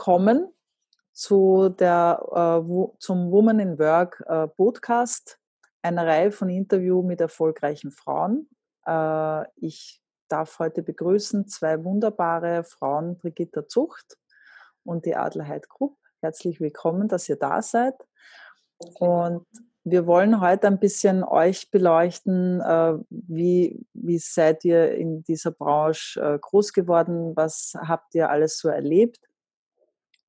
[0.00, 0.48] willkommen
[1.12, 5.38] zu der, äh, wo, zum Woman in Work äh, Podcast,
[5.82, 8.48] einer Reihe von Interviews mit erfolgreichen Frauen.
[8.86, 14.16] Äh, ich darf heute begrüßen zwei wunderbare Frauen, Brigitta Zucht
[14.84, 15.98] und die Adelheid Grupp.
[16.22, 17.96] Herzlich willkommen, dass ihr da seid.
[18.94, 19.44] Und
[19.84, 26.18] wir wollen heute ein bisschen euch beleuchten, äh, wie, wie seid ihr in dieser Branche
[26.22, 29.20] äh, groß geworden, was habt ihr alles so erlebt.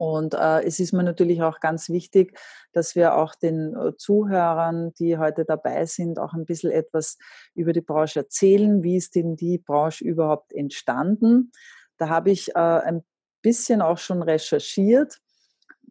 [0.01, 2.35] Und äh, es ist mir natürlich auch ganz wichtig,
[2.73, 7.19] dass wir auch den Zuhörern, die heute dabei sind, auch ein bisschen etwas
[7.53, 8.81] über die Branche erzählen.
[8.81, 11.51] Wie ist denn die Branche überhaupt entstanden?
[11.97, 13.03] Da habe ich ein
[13.43, 15.19] bisschen auch schon recherchiert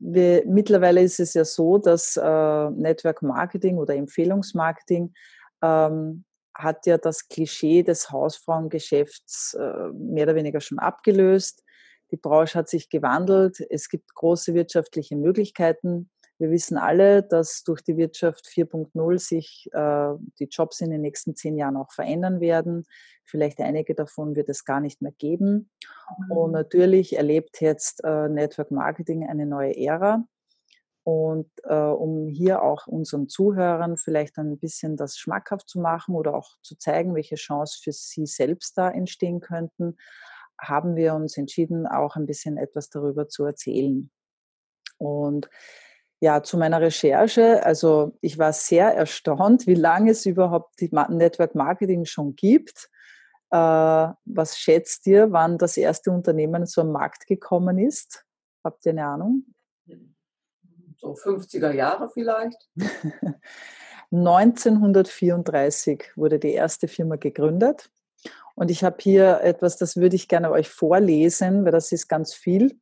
[0.01, 5.13] wir, mittlerweile ist es ja so, dass äh, Network Marketing oder Empfehlungsmarketing
[5.63, 11.63] ähm, hat ja das Klischee des Hausfrauengeschäfts äh, mehr oder weniger schon abgelöst.
[12.11, 13.61] Die Branche hat sich gewandelt.
[13.71, 16.11] Es gibt große wirtschaftliche Möglichkeiten.
[16.39, 21.37] Wir wissen alle, dass durch die Wirtschaft 4.0 sich äh, die Jobs in den nächsten
[21.37, 22.87] zehn Jahren auch verändern werden.
[23.27, 25.71] Vielleicht einige davon wird es gar nicht mehr geben.
[26.19, 26.37] Mhm.
[26.37, 30.25] Und natürlich erlebt jetzt äh, Network Marketing eine neue Ära.
[31.03, 36.35] Und äh, um hier auch unseren Zuhörern vielleicht ein bisschen das schmackhaft zu machen oder
[36.35, 39.97] auch zu zeigen, welche Chance für sie selbst da entstehen könnten,
[40.61, 44.11] haben wir uns entschieden, auch ein bisschen etwas darüber zu erzählen.
[44.99, 45.49] Und
[46.21, 47.65] ja, zu meiner Recherche.
[47.65, 52.91] Also ich war sehr erstaunt, wie lange es überhaupt die Network Marketing schon gibt.
[53.51, 58.25] Äh, was schätzt ihr, wann das erste Unternehmen so am Markt gekommen ist?
[58.63, 59.47] Habt ihr eine Ahnung?
[60.99, 62.69] So 50er Jahre vielleicht.
[64.13, 67.91] 1934 wurde die erste Firma gegründet.
[68.55, 72.35] Und ich habe hier etwas, das würde ich gerne euch vorlesen, weil das ist ganz
[72.35, 72.79] viel.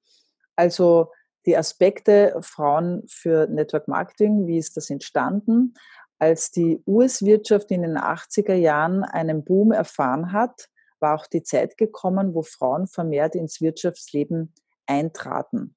[0.57, 1.13] Also
[1.47, 5.75] die Aspekte Frauen für Network Marketing, wie ist das entstanden?
[6.19, 10.69] Als die US-Wirtschaft in den 80er Jahren einen Boom erfahren hat,
[11.01, 14.53] war auch die Zeit gekommen, wo Frauen vermehrt ins Wirtschaftsleben
[14.87, 15.77] eintraten.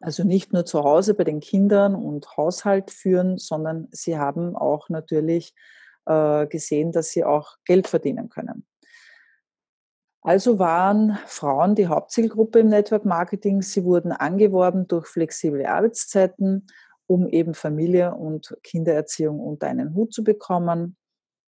[0.00, 4.88] Also nicht nur zu Hause bei den Kindern und Haushalt führen, sondern sie haben auch
[4.88, 5.54] natürlich
[6.06, 8.66] äh, gesehen, dass sie auch Geld verdienen können.
[10.22, 13.62] Also waren Frauen die Hauptzielgruppe im Network Marketing.
[13.62, 16.66] Sie wurden angeworben durch flexible Arbeitszeiten,
[17.06, 20.96] um eben Familie und Kindererziehung unter einen Hut zu bekommen.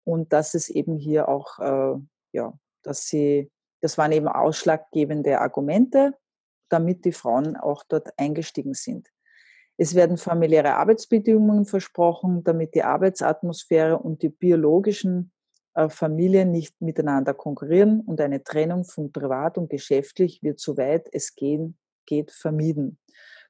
[0.05, 1.99] Und das ist eben hier auch, äh,
[2.33, 3.51] ja, dass sie,
[3.83, 6.15] das waren eben ausschlaggebende Argumente,
[6.71, 9.09] damit die Frauen auch dort eingestiegen sind.
[9.77, 15.33] Es werden familiäre Arbeitsbedingungen versprochen, damit die Arbeitsatmosphäre und die biologischen
[15.89, 21.35] Familien nicht miteinander konkurrieren und eine Trennung von privat und geschäftlich wird so weit es
[21.35, 22.99] gehen, geht vermieden.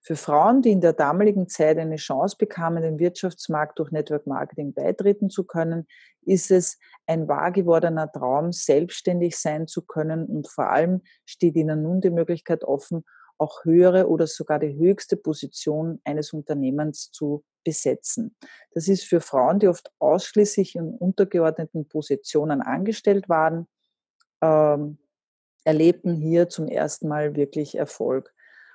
[0.04, 4.74] Für Frauen, die in der damaligen Zeit eine Chance bekamen, den Wirtschaftsmarkt durch Network Marketing
[4.74, 5.86] beitreten zu können,
[6.22, 11.82] ist es ein wahr gewordener Traum, selbstständig sein zu können und vor allem steht ihnen
[11.82, 13.04] nun die Möglichkeit offen,
[13.42, 18.36] auch höhere oder sogar die höchste Position eines Unternehmens zu besetzen.
[18.72, 23.66] Das ist für Frauen, die oft ausschließlich in untergeordneten Positionen angestellt waren,
[24.40, 24.98] ähm,
[25.64, 28.32] erlebten hier zum ersten Mal wirklich Erfolg.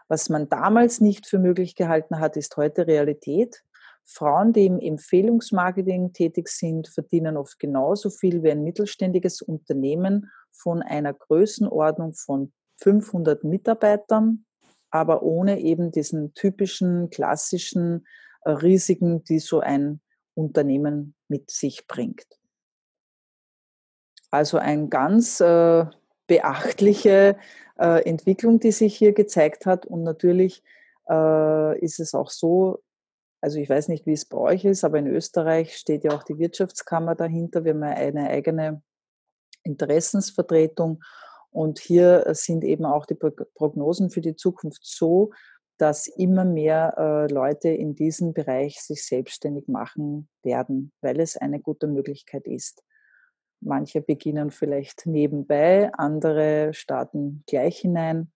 [0.07, 3.63] Was man damals nicht für möglich gehalten hat, ist heute Realität.
[4.05, 10.81] Frauen, die im Empfehlungsmarketing tätig sind, verdienen oft genauso viel wie ein mittelständiges Unternehmen von
[10.81, 14.45] einer Größenordnung von 500 Mitarbeitern,
[14.89, 18.07] aber ohne eben diesen typischen klassischen
[18.43, 20.01] äh, Risiken, die so ein
[20.33, 22.25] Unternehmen mit sich bringt.
[24.31, 25.85] Also eine ganz äh,
[26.27, 27.37] beachtliche
[27.77, 29.85] äh, Entwicklung, die sich hier gezeigt hat.
[29.85, 30.63] Und natürlich
[31.09, 32.83] äh, ist es auch so,
[33.41, 36.23] also ich weiß nicht, wie es bei euch ist, aber in Österreich steht ja auch
[36.23, 37.63] die Wirtschaftskammer dahinter.
[37.63, 38.81] Wir haben eine eigene
[39.63, 41.01] Interessensvertretung.
[41.51, 45.31] Und hier sind eben auch die Prognosen für die Zukunft so,
[45.77, 51.59] dass immer mehr äh, Leute in diesem Bereich sich selbstständig machen werden, weil es eine
[51.59, 52.83] gute Möglichkeit ist.
[53.59, 58.31] Manche beginnen vielleicht nebenbei, andere starten gleich hinein.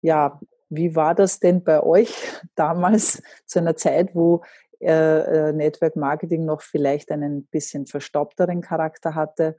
[0.00, 2.12] Ja, wie war das denn bei euch
[2.54, 4.42] damals zu einer Zeit, wo
[4.80, 9.56] äh, äh Network Marketing noch vielleicht einen bisschen verstaubteren Charakter hatte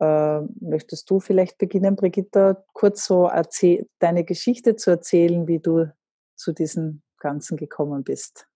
[0.00, 3.30] äh, möchtest du vielleicht beginnen, Brigitta, kurz so
[3.98, 5.92] deine Geschichte zu erzählen, wie du
[6.36, 8.46] zu diesem Ganzen gekommen bist?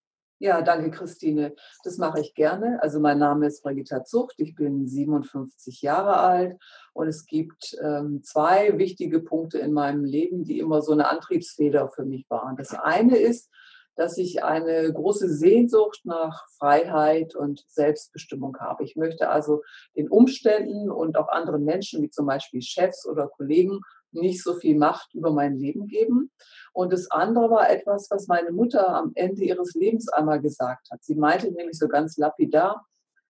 [0.42, 1.54] Ja, danke Christine.
[1.84, 2.82] Das mache ich gerne.
[2.82, 6.56] Also mein Name ist Brigitta Zucht, ich bin 57 Jahre alt
[6.94, 11.88] und es gibt ähm, zwei wichtige Punkte in meinem Leben, die immer so eine Antriebsfeder
[11.90, 12.56] für mich waren.
[12.56, 13.52] Das eine ist,
[13.96, 18.84] dass ich eine große Sehnsucht nach Freiheit und Selbstbestimmung habe.
[18.84, 19.62] Ich möchte also
[19.96, 23.80] den Umständen und auch anderen Menschen, wie zum Beispiel Chefs oder Kollegen,
[24.12, 26.30] nicht so viel Macht über mein Leben geben.
[26.72, 31.02] Und das andere war etwas, was meine Mutter am Ende ihres Lebens einmal gesagt hat.
[31.02, 32.86] Sie meinte nämlich so ganz lapidar,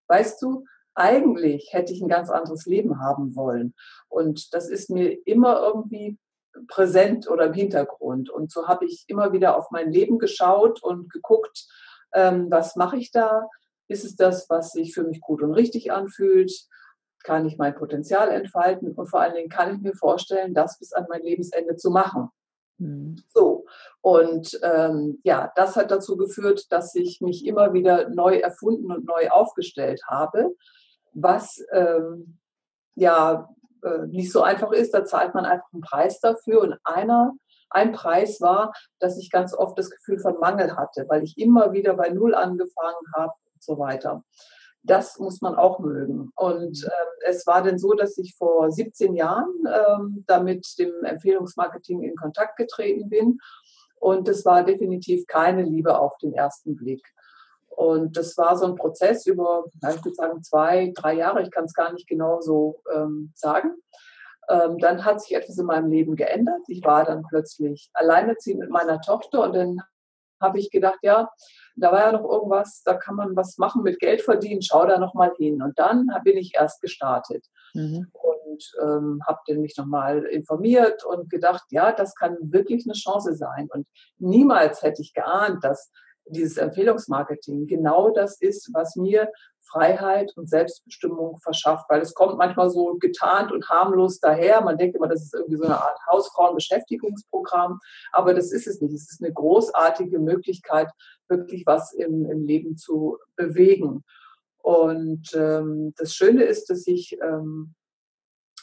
[0.08, 0.64] weißt du,
[0.94, 3.74] eigentlich hätte ich ein ganz anderes Leben haben wollen.
[4.08, 6.18] Und das ist mir immer irgendwie
[6.68, 8.30] präsent oder im Hintergrund.
[8.30, 11.66] Und so habe ich immer wieder auf mein Leben geschaut und geguckt,
[12.14, 13.48] ähm, was mache ich da?
[13.88, 16.52] Ist es das, was sich für mich gut und richtig anfühlt?
[17.22, 20.92] kann ich mein Potenzial entfalten und vor allen Dingen kann ich mir vorstellen, das bis
[20.92, 22.28] an mein Lebensende zu machen.
[22.78, 23.22] Mhm.
[23.28, 23.64] So,
[24.00, 29.04] und ähm, ja, das hat dazu geführt, dass ich mich immer wieder neu erfunden und
[29.04, 30.54] neu aufgestellt habe,
[31.12, 32.38] was ähm,
[32.94, 33.48] ja
[33.82, 34.94] äh, nicht so einfach ist.
[34.94, 37.32] Da zahlt man einfach einen Preis dafür und einer
[37.70, 41.72] ein Preis war, dass ich ganz oft das Gefühl von Mangel hatte, weil ich immer
[41.72, 44.22] wieder bei Null angefangen habe und so weiter
[44.84, 46.32] das muss man auch mögen.
[46.34, 51.04] Und äh, es war denn so, dass ich vor 17 Jahren ähm, da mit dem
[51.04, 53.38] Empfehlungsmarketing in Kontakt getreten bin.
[54.00, 57.06] Und es war definitiv keine Liebe auf den ersten Blick.
[57.76, 61.42] Und das war so ein Prozess über, ich würde sagen, zwei, drei Jahre.
[61.42, 63.74] Ich kann es gar nicht genau so ähm, sagen.
[64.48, 66.62] Ähm, dann hat sich etwas in meinem Leben geändert.
[66.68, 69.80] Ich war dann plötzlich alleinerziehend mit meiner Tochter und dann
[70.40, 71.30] habe ich gedacht, ja,
[71.76, 74.98] da war ja noch irgendwas, da kann man was machen mit Geld verdienen, schau da
[74.98, 75.62] noch mal hin.
[75.62, 78.08] Und dann bin ich erst gestartet mhm.
[78.12, 83.34] und ähm, habe mich noch mal informiert und gedacht, ja, das kann wirklich eine Chance
[83.36, 83.68] sein.
[83.72, 83.86] Und
[84.18, 85.90] niemals hätte ich geahnt, dass
[86.26, 89.30] dieses Empfehlungsmarketing genau das ist, was mir
[89.60, 94.60] Freiheit und Selbstbestimmung verschafft, weil es kommt manchmal so getarnt und harmlos daher.
[94.60, 97.80] Man denkt immer, das ist irgendwie so eine Art Hausfrauenbeschäftigungsprogramm,
[98.12, 98.94] aber das ist es nicht.
[98.94, 100.90] Es ist eine großartige Möglichkeit,
[101.28, 104.04] wirklich was im, im Leben zu bewegen.
[104.58, 107.74] Und ähm, das Schöne ist, dass ich ähm,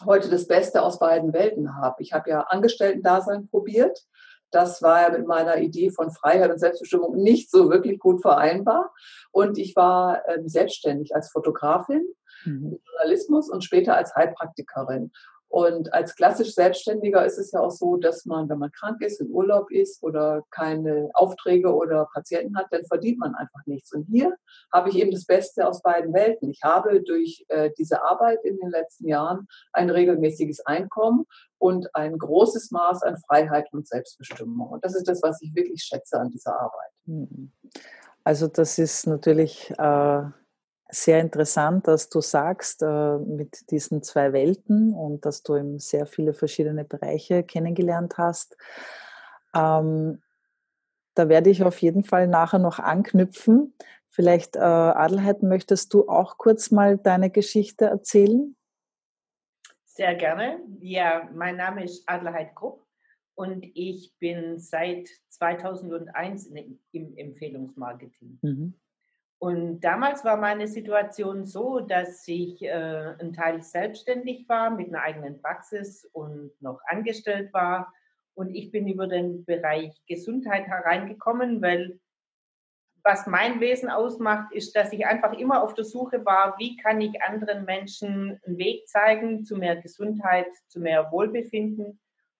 [0.05, 2.01] heute das Beste aus beiden Welten habe.
[2.01, 4.05] Ich habe ja Angestellten-Dasein probiert
[4.51, 8.93] das war ja mit meiner Idee von Freiheit und Selbstbestimmung nicht so wirklich gut vereinbar.
[9.31, 12.03] Und ich war ähm, selbstständig als Fotografin,
[12.45, 12.79] mhm.
[12.85, 15.11] Journalismus und später als Heilpraktikerin.
[15.49, 19.19] Und als klassisch Selbstständiger ist es ja auch so, dass man, wenn man krank ist,
[19.19, 23.91] in Urlaub ist oder keine Aufträge oder Patienten hat, dann verdient man einfach nichts.
[23.91, 24.35] Und hier
[24.71, 26.51] habe ich eben das Beste aus beiden Welten.
[26.51, 31.25] Ich habe durch äh, diese Arbeit in den letzten Jahren ein regelmäßiges Einkommen
[31.57, 34.69] und ein großes Maß an Freiheit und Selbstbestimmung.
[34.69, 36.91] Und das ist das, was ich wirklich schätze an dieser Arbeit.
[37.05, 37.51] Mhm.
[38.23, 40.23] Also das ist natürlich äh,
[40.91, 46.05] sehr interessant, dass du sagst, äh, mit diesen zwei Welten und dass du eben sehr
[46.05, 48.57] viele verschiedene Bereiche kennengelernt hast.
[49.55, 50.21] Ähm,
[51.15, 53.75] da werde ich auf jeden Fall nachher noch anknüpfen.
[54.09, 58.55] Vielleicht, äh, Adelheid, möchtest du auch kurz mal deine Geschichte erzählen?
[59.85, 60.59] Sehr gerne.
[60.79, 62.85] Ja, mein Name ist Adelheid Grupp
[63.35, 66.47] und ich bin seit 2001
[66.91, 68.39] im Empfehlungsmarketing.
[68.41, 68.73] Mhm.
[69.39, 75.01] Und damals war meine Situation so, dass ich äh, ein Teil selbstständig war mit einer
[75.01, 77.93] eigenen Praxis und noch angestellt war.
[78.33, 81.99] Und ich bin über den Bereich Gesundheit hereingekommen, weil
[83.01, 86.99] was mein Wesen ausmacht, ist, dass ich einfach immer auf der Suche war, wie kann
[86.99, 91.97] ich anderen Menschen einen Weg zeigen zu mehr Gesundheit, zu mehr Wohlbefinden.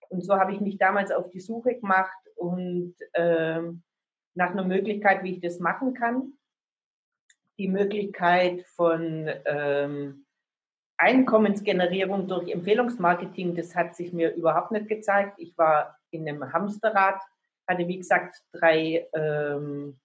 [0.10, 3.62] Und so habe ich mich damals auf die Suche gemacht und äh,
[4.34, 6.34] nach einer Möglichkeit, wie ich das machen kann
[7.60, 10.25] die Möglichkeit von ähm,
[10.98, 15.38] Einkommensgenerierung durch Empfehlungsmarketing, das hat sich mir überhaupt nicht gezeigt.
[15.38, 17.22] Ich war in einem Hamsterrad,
[17.68, 20.00] hatte wie gesagt drei ähm,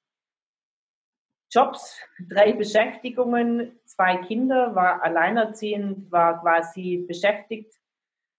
[1.51, 7.73] Jobs, drei Beschäftigungen, zwei Kinder, war alleinerziehend, war quasi beschäftigt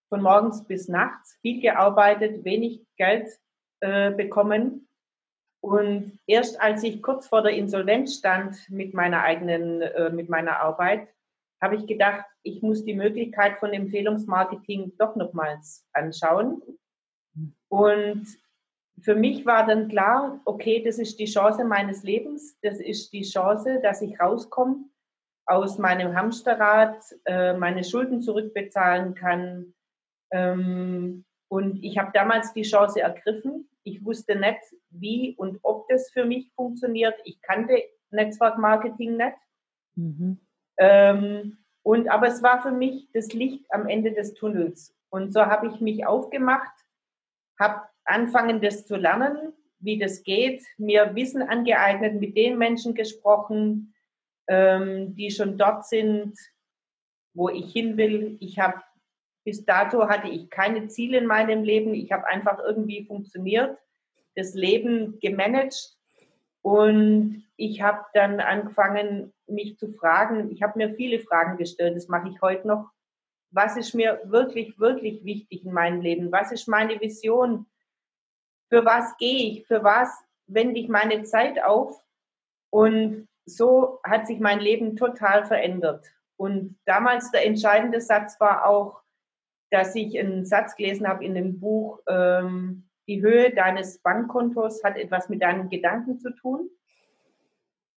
[0.10, 3.28] von morgens bis nachts, viel gearbeitet, wenig Geld
[3.80, 4.85] äh, bekommen
[5.66, 10.60] und erst als ich kurz vor der Insolvenz stand mit meiner eigenen, äh, mit meiner
[10.60, 11.08] Arbeit,
[11.60, 16.62] habe ich gedacht, ich muss die Möglichkeit von Empfehlungsmarketing doch nochmals anschauen.
[17.68, 18.28] Und
[19.02, 23.24] für mich war dann klar, okay, das ist die Chance meines Lebens, das ist die
[23.24, 24.86] Chance, dass ich rauskomme
[25.48, 29.74] aus meinem Hamsterrad, äh, meine Schulden zurückbezahlen kann,
[30.32, 33.70] ähm, Und ich habe damals die Chance ergriffen.
[33.84, 34.60] Ich wusste nicht,
[34.90, 37.16] wie und ob das für mich funktioniert.
[37.24, 39.38] Ich kannte Netzwerkmarketing nicht.
[39.96, 40.40] Mhm.
[40.78, 44.96] Ähm, und, aber es war für mich das Licht am Ende des Tunnels.
[45.10, 46.74] Und so habe ich mich aufgemacht,
[47.60, 53.94] habe angefangen, das zu lernen, wie das geht, mir Wissen angeeignet, mit den Menschen gesprochen,
[54.48, 56.38] ähm, die schon dort sind,
[57.34, 58.38] wo ich hin will.
[58.40, 58.82] Ich habe
[59.46, 61.94] bis dato hatte ich keine Ziele in meinem Leben.
[61.94, 63.78] Ich habe einfach irgendwie funktioniert,
[64.36, 65.96] das Leben gemanagt
[66.62, 70.52] und ich habe dann angefangen, mich zu fragen.
[70.52, 72.90] Ich habe mir viele Fragen gestellt, das mache ich heute noch.
[73.52, 76.32] Was ist mir wirklich, wirklich wichtig in meinem Leben?
[76.32, 77.68] Was ist meine Vision?
[78.70, 79.68] Für was gehe ich?
[79.68, 80.10] Für was
[80.48, 82.04] wende ich meine Zeit auf?
[82.72, 86.04] Und so hat sich mein Leben total verändert.
[86.36, 89.05] Und damals der entscheidende Satz war auch,
[89.72, 94.98] dass ich einen Satz gelesen habe in dem Buch, ähm, die Höhe deines Bankkontos hat
[94.98, 96.70] etwas mit deinen Gedanken zu tun.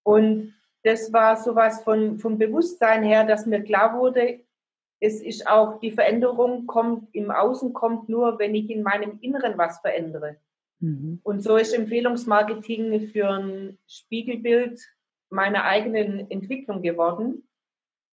[0.03, 4.41] Und das war sowas von, vom Bewusstsein her, dass mir klar wurde,
[5.01, 9.57] es ist auch, die Veränderung kommt im Außen kommt nur, wenn ich in meinem Inneren
[9.57, 10.37] was verändere.
[10.79, 11.19] Mhm.
[11.23, 14.81] Und so ist Empfehlungsmarketing für ein Spiegelbild
[15.29, 17.48] meiner eigenen Entwicklung geworden.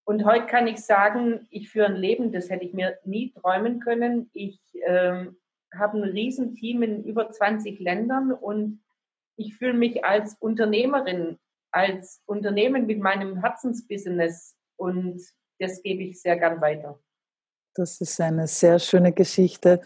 [0.06, 3.80] Und heute kann ich sagen, ich führe ein Leben, das hätte ich mir nie träumen
[3.80, 4.30] können.
[4.32, 5.36] Ich ähm,
[5.74, 8.84] habe ein Riesenteam in über 20 Ländern und
[9.36, 11.38] ich fühle mich als Unternehmerin,
[11.72, 15.20] als Unternehmen mit meinem Herzensbusiness und
[15.58, 17.00] das gebe ich sehr gern weiter.
[17.74, 19.80] Das ist eine sehr schöne Geschichte,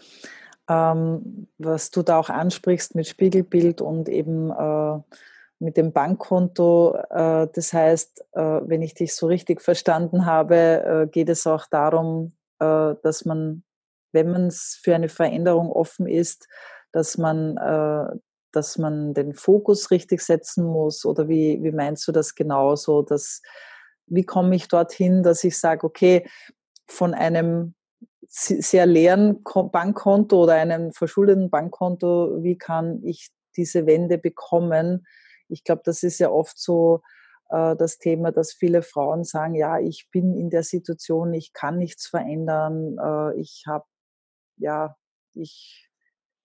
[0.69, 4.99] ähm, was du da auch ansprichst mit Spiegelbild und eben äh,
[5.61, 6.95] mit dem Bankkonto.
[7.09, 11.67] Äh, das heißt, äh, wenn ich dich so richtig verstanden habe, äh, geht es auch
[11.67, 13.63] darum, dass man,
[14.11, 16.47] wenn man für eine Veränderung offen ist,
[16.91, 17.55] dass man,
[18.51, 21.03] dass man den Fokus richtig setzen muss.
[21.03, 23.01] Oder wie, wie meinst du das genauso?
[23.01, 23.41] Dass,
[24.05, 26.29] wie komme ich dorthin, dass ich sage, okay,
[26.87, 27.73] von einem
[28.27, 35.07] sehr leeren Bankkonto oder einem verschuldeten Bankkonto, wie kann ich diese Wende bekommen,
[35.51, 37.01] ich glaube, das ist ja oft so
[37.49, 41.77] äh, das Thema, dass viele Frauen sagen, ja, ich bin in der Situation, ich kann
[41.77, 43.85] nichts verändern, äh, ich habe,
[44.57, 44.95] ja,
[45.33, 45.89] ich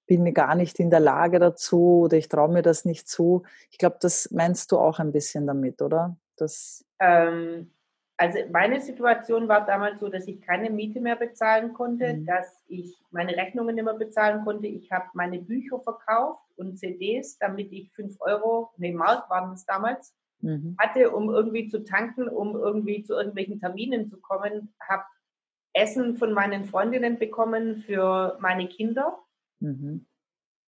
[0.06, 3.42] bin gar nicht in der Lage dazu oder ich traue mir das nicht zu.
[3.70, 6.16] Ich glaube, das meinst du auch ein bisschen damit, oder?
[6.36, 7.72] Das ähm,
[8.18, 12.26] also meine Situation war damals so, dass ich keine Miete mehr bezahlen konnte, mhm.
[12.26, 14.66] dass ich meine Rechnungen nicht mehr bezahlen konnte.
[14.66, 19.66] Ich habe meine Bücher verkauft und CDs, damit ich 5 Euro, nee, Mark waren es
[19.66, 20.76] damals, mhm.
[20.78, 24.75] hatte, um irgendwie zu tanken, um irgendwie zu irgendwelchen Terminen zu kommen.
[24.80, 25.04] Habe
[25.75, 29.18] Essen von meinen Freundinnen bekommen für meine Kinder.
[29.61, 30.06] Mhm.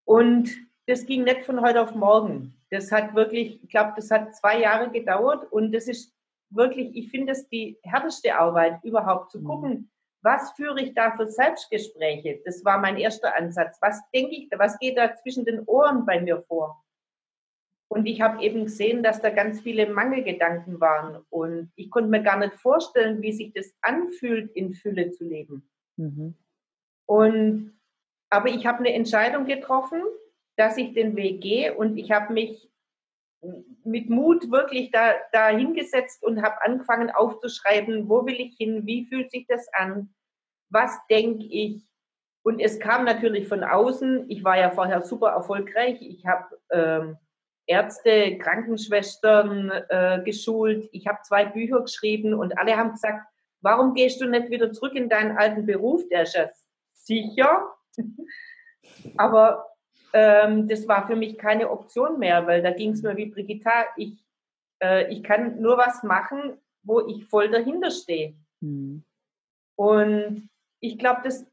[0.05, 0.51] Und
[0.87, 2.55] das ging nicht von heute auf morgen.
[2.71, 6.14] Das hat wirklich, ich glaube, das hat zwei Jahre gedauert und das ist
[6.55, 9.45] wirklich, ich finde es die härteste Arbeit, überhaupt zu mhm.
[9.45, 9.91] gucken,
[10.23, 12.41] was führe ich da für Selbstgespräche?
[12.45, 13.77] Das war mein erster Ansatz.
[13.83, 16.83] Was denke ich, was geht da zwischen den Ohren bei mir vor?
[17.89, 21.23] Und ich habe eben gesehen, dass da ganz viele Mangelgedanken waren.
[21.29, 25.71] Und ich konnte mir gar nicht vorstellen, wie sich das anfühlt, in Fülle zu leben.
[25.97, 26.35] Mhm.
[27.07, 27.79] Und,
[28.31, 30.01] aber ich habe eine Entscheidung getroffen,
[30.57, 32.71] dass ich den Weg gehe und ich habe mich
[33.85, 39.07] mit Mut wirklich da, da hingesetzt und habe angefangen aufzuschreiben, wo will ich hin, wie
[39.07, 40.15] fühlt sich das an,
[40.71, 41.83] was denke ich.
[42.43, 47.17] Und es kam natürlich von außen, ich war ja vorher super erfolgreich, ich habe ähm,
[47.67, 53.27] Ärzte, Krankenschwestern äh, geschult, ich habe zwei Bücher geschrieben und alle haben gesagt,
[53.63, 56.07] warum gehst du nicht wieder zurück in deinen alten Beruf?
[56.11, 56.51] Der ist ja
[56.93, 57.73] sicher.
[59.17, 59.67] Aber
[60.15, 63.87] ähm, das war für mich keine Option mehr, weil da ging es mir wie Brigitta,
[63.97, 64.25] ich,
[64.81, 68.35] äh, ich kann nur was machen, wo ich voll dahinter stehe.
[68.61, 69.03] Mhm.
[69.77, 70.49] Und
[70.81, 71.45] ich glaube, dass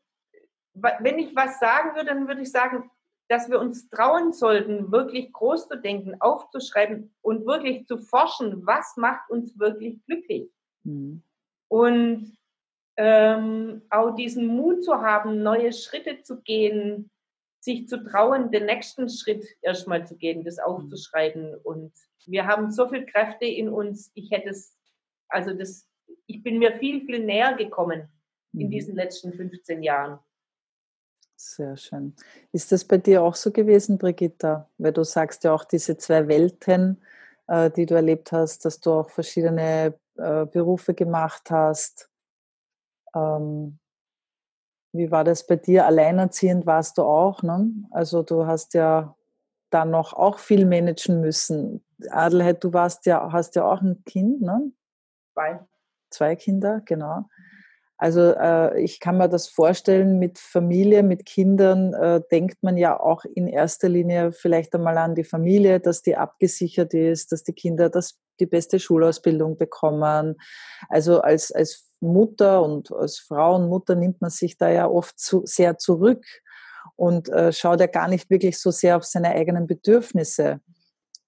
[0.74, 2.90] wenn ich was sagen würde, dann würde ich sagen,
[3.30, 8.96] dass wir uns trauen sollten, wirklich groß zu denken, aufzuschreiben und wirklich zu forschen, was
[8.96, 10.50] macht uns wirklich glücklich.
[10.84, 11.24] Mhm.
[11.68, 12.38] Und
[12.98, 17.10] ähm, auch diesen Mut zu haben, neue Schritte zu gehen,
[17.62, 21.56] sich zu trauen, den nächsten Schritt erstmal zu gehen, das aufzuschreiben.
[21.64, 21.94] Und
[22.26, 24.12] wir haben so viel Kräfte in uns.
[24.16, 24.76] Ich hätte es,
[25.30, 25.88] also das,
[26.26, 28.10] ich bin mir viel, viel näher gekommen
[28.54, 28.72] in mhm.
[28.72, 30.20] diesen letzten 15 Jahren.
[31.36, 32.16] Sehr schön.
[32.52, 34.70] Ist das bei dir auch so gewesen, Brigitta?
[34.78, 37.02] Weil du sagst ja auch diese zwei Welten,
[37.48, 42.10] äh, die du erlebt hast, dass du auch verschiedene äh, Berufe gemacht hast.
[43.16, 43.80] Ähm,
[44.94, 45.86] Wie war das bei dir?
[45.86, 47.72] Alleinerziehend warst du auch, ne?
[47.92, 49.16] Also du hast ja
[49.70, 51.84] dann noch auch viel managen müssen.
[52.10, 54.72] Adelheid, du warst ja, hast ja auch ein Kind, ne?
[55.34, 55.60] Zwei.
[56.10, 57.26] Zwei Kinder, genau.
[58.02, 63.00] Also äh, ich kann mir das vorstellen, mit Familie, mit Kindern äh, denkt man ja
[63.00, 67.54] auch in erster Linie vielleicht einmal an die Familie, dass die abgesichert ist, dass die
[67.54, 70.36] Kinder das, die beste Schulausbildung bekommen.
[70.90, 75.20] Also als, als Mutter und als Frau und Mutter nimmt man sich da ja oft
[75.20, 76.26] zu, sehr zurück
[76.96, 80.60] und äh, schaut ja gar nicht wirklich so sehr auf seine eigenen Bedürfnisse.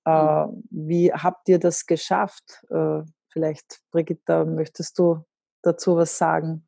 [0.06, 0.64] Äh, mhm.
[0.70, 2.64] wie habt ihr das geschafft?
[2.70, 3.02] Äh,
[3.32, 5.24] vielleicht, Brigitta, möchtest du
[5.62, 6.68] dazu was sagen?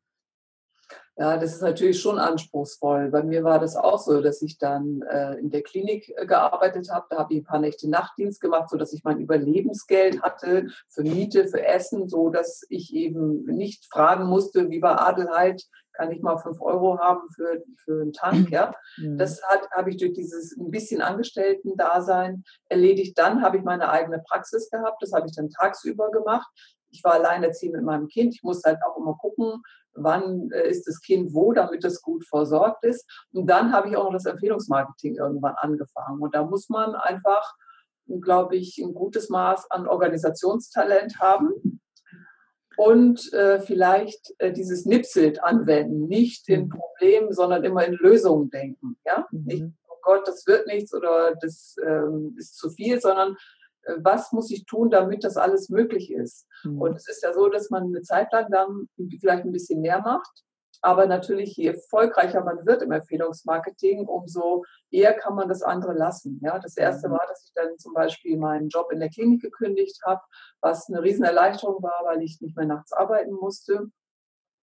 [1.18, 3.08] Ja, das ist natürlich schon anspruchsvoll.
[3.10, 6.90] Bei mir war das auch so, dass ich dann äh, in der Klinik äh, gearbeitet
[6.90, 7.06] habe.
[7.08, 11.48] Da habe ich ein paar Nächte Nachtdienst gemacht, sodass ich mein Überlebensgeld hatte für Miete,
[11.48, 15.62] für Essen, so dass ich eben nicht fragen musste, wie bei Adelheid,
[15.94, 18.50] kann ich mal fünf Euro haben für, für einen Tank.
[18.50, 18.74] Ja?
[18.98, 19.16] Mhm.
[19.16, 19.40] Das
[19.74, 23.16] habe ich durch dieses ein bisschen Angestellten-Dasein erledigt.
[23.16, 25.02] Dann habe ich meine eigene Praxis gehabt.
[25.02, 26.46] Das habe ich dann tagsüber gemacht
[26.96, 28.34] ich war alleinerziehend mit meinem Kind.
[28.34, 29.62] Ich musste halt auch immer gucken,
[29.96, 33.04] wann äh, ist das Kind wo, damit es gut versorgt ist.
[33.32, 36.20] Und dann habe ich auch noch das Empfehlungsmarketing irgendwann angefangen.
[36.20, 37.54] Und da muss man einfach,
[38.20, 41.80] glaube ich, ein gutes Maß an Organisationstalent haben
[42.76, 46.68] und äh, vielleicht äh, dieses Nipselt anwenden, nicht in mhm.
[46.68, 48.98] Problemen, sondern immer in Lösungen denken.
[49.04, 49.26] Ja?
[49.30, 49.44] Mhm.
[49.44, 53.36] Nicht, oh Gott, das wird nichts oder das ähm, ist zu viel, sondern
[53.98, 56.46] was muss ich tun, damit das alles möglich ist.
[56.64, 56.80] Mhm.
[56.80, 58.88] Und es ist ja so, dass man eine Zeit lang dann
[59.20, 60.42] vielleicht ein bisschen mehr macht.
[60.82, 66.38] Aber natürlich, je erfolgreicher man wird im Empfehlungsmarketing, umso eher kann man das andere lassen.
[66.42, 67.12] Ja, das erste mhm.
[67.12, 70.20] war, dass ich dann zum Beispiel meinen Job in der Klinik gekündigt habe,
[70.60, 73.86] was eine Riesenerleichterung war, weil ich nicht mehr nachts arbeiten musste.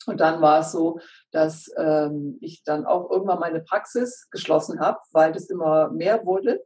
[0.05, 0.99] Und dann war es so,
[1.31, 6.62] dass ähm, ich dann auch irgendwann meine Praxis geschlossen habe, weil das immer mehr wurde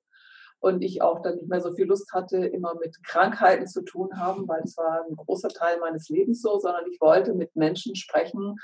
[0.60, 4.20] und ich auch dann nicht mehr so viel Lust hatte, immer mit Krankheiten zu tun
[4.20, 7.96] haben, weil es war ein großer Teil meines Lebens so, sondern ich wollte mit Menschen
[7.96, 8.58] sprechen,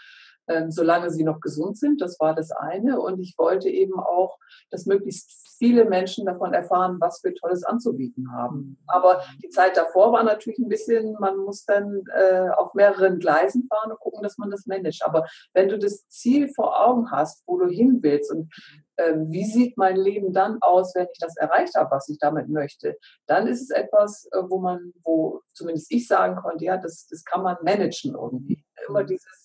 [0.47, 2.01] ähm, solange sie noch gesund sind.
[2.01, 2.99] Das war das eine.
[2.99, 4.37] Und ich wollte eben auch,
[4.71, 8.77] dass möglichst viele Menschen davon erfahren, was wir Tolles anzubieten haben.
[8.87, 13.67] Aber die Zeit davor war natürlich ein bisschen, man muss dann äh, auf mehreren Gleisen
[13.69, 15.03] fahren und gucken, dass man das managt.
[15.05, 18.51] Aber wenn du das Ziel vor Augen hast, wo du hin willst und
[18.97, 22.49] ähm, wie sieht mein Leben dann aus, wenn ich das erreicht habe, was ich damit
[22.49, 27.07] möchte, dann ist es etwas, äh, wo man, wo zumindest ich sagen konnte, ja, das,
[27.07, 28.63] das kann man managen irgendwie.
[28.87, 29.07] Immer mhm.
[29.07, 29.42] dieses,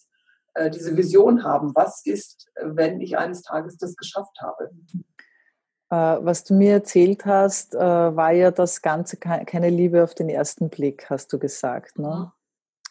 [0.59, 4.71] äh, diese Vision haben, was ist, wenn ich eines Tages das geschafft habe.
[5.91, 10.69] Äh, was du mir erzählt hast, war ja das Ganze keine Liebe auf den ersten
[10.69, 11.99] Blick, hast du gesagt.
[11.99, 12.31] Ne?
[12.31, 12.33] Mhm.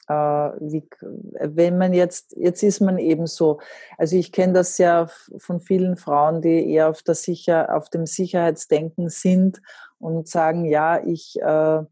[0.07, 3.59] Äh, wie, wenn man jetzt, jetzt ist man eben so,
[3.97, 8.05] also ich kenne das ja von vielen Frauen, die eher auf, der Sicher, auf dem
[8.05, 9.61] Sicherheitsdenken sind
[9.99, 11.83] und sagen, ja, ich, äh,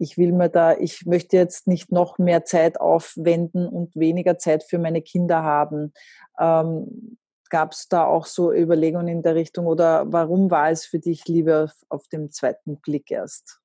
[0.00, 4.64] ich will mir da, ich möchte jetzt nicht noch mehr Zeit aufwenden und weniger Zeit
[4.64, 5.92] für meine Kinder haben.
[6.38, 7.18] Ähm,
[7.50, 11.26] Gab es da auch so Überlegungen in der Richtung oder warum war es für dich
[11.26, 13.60] lieber auf, auf dem zweiten Blick erst?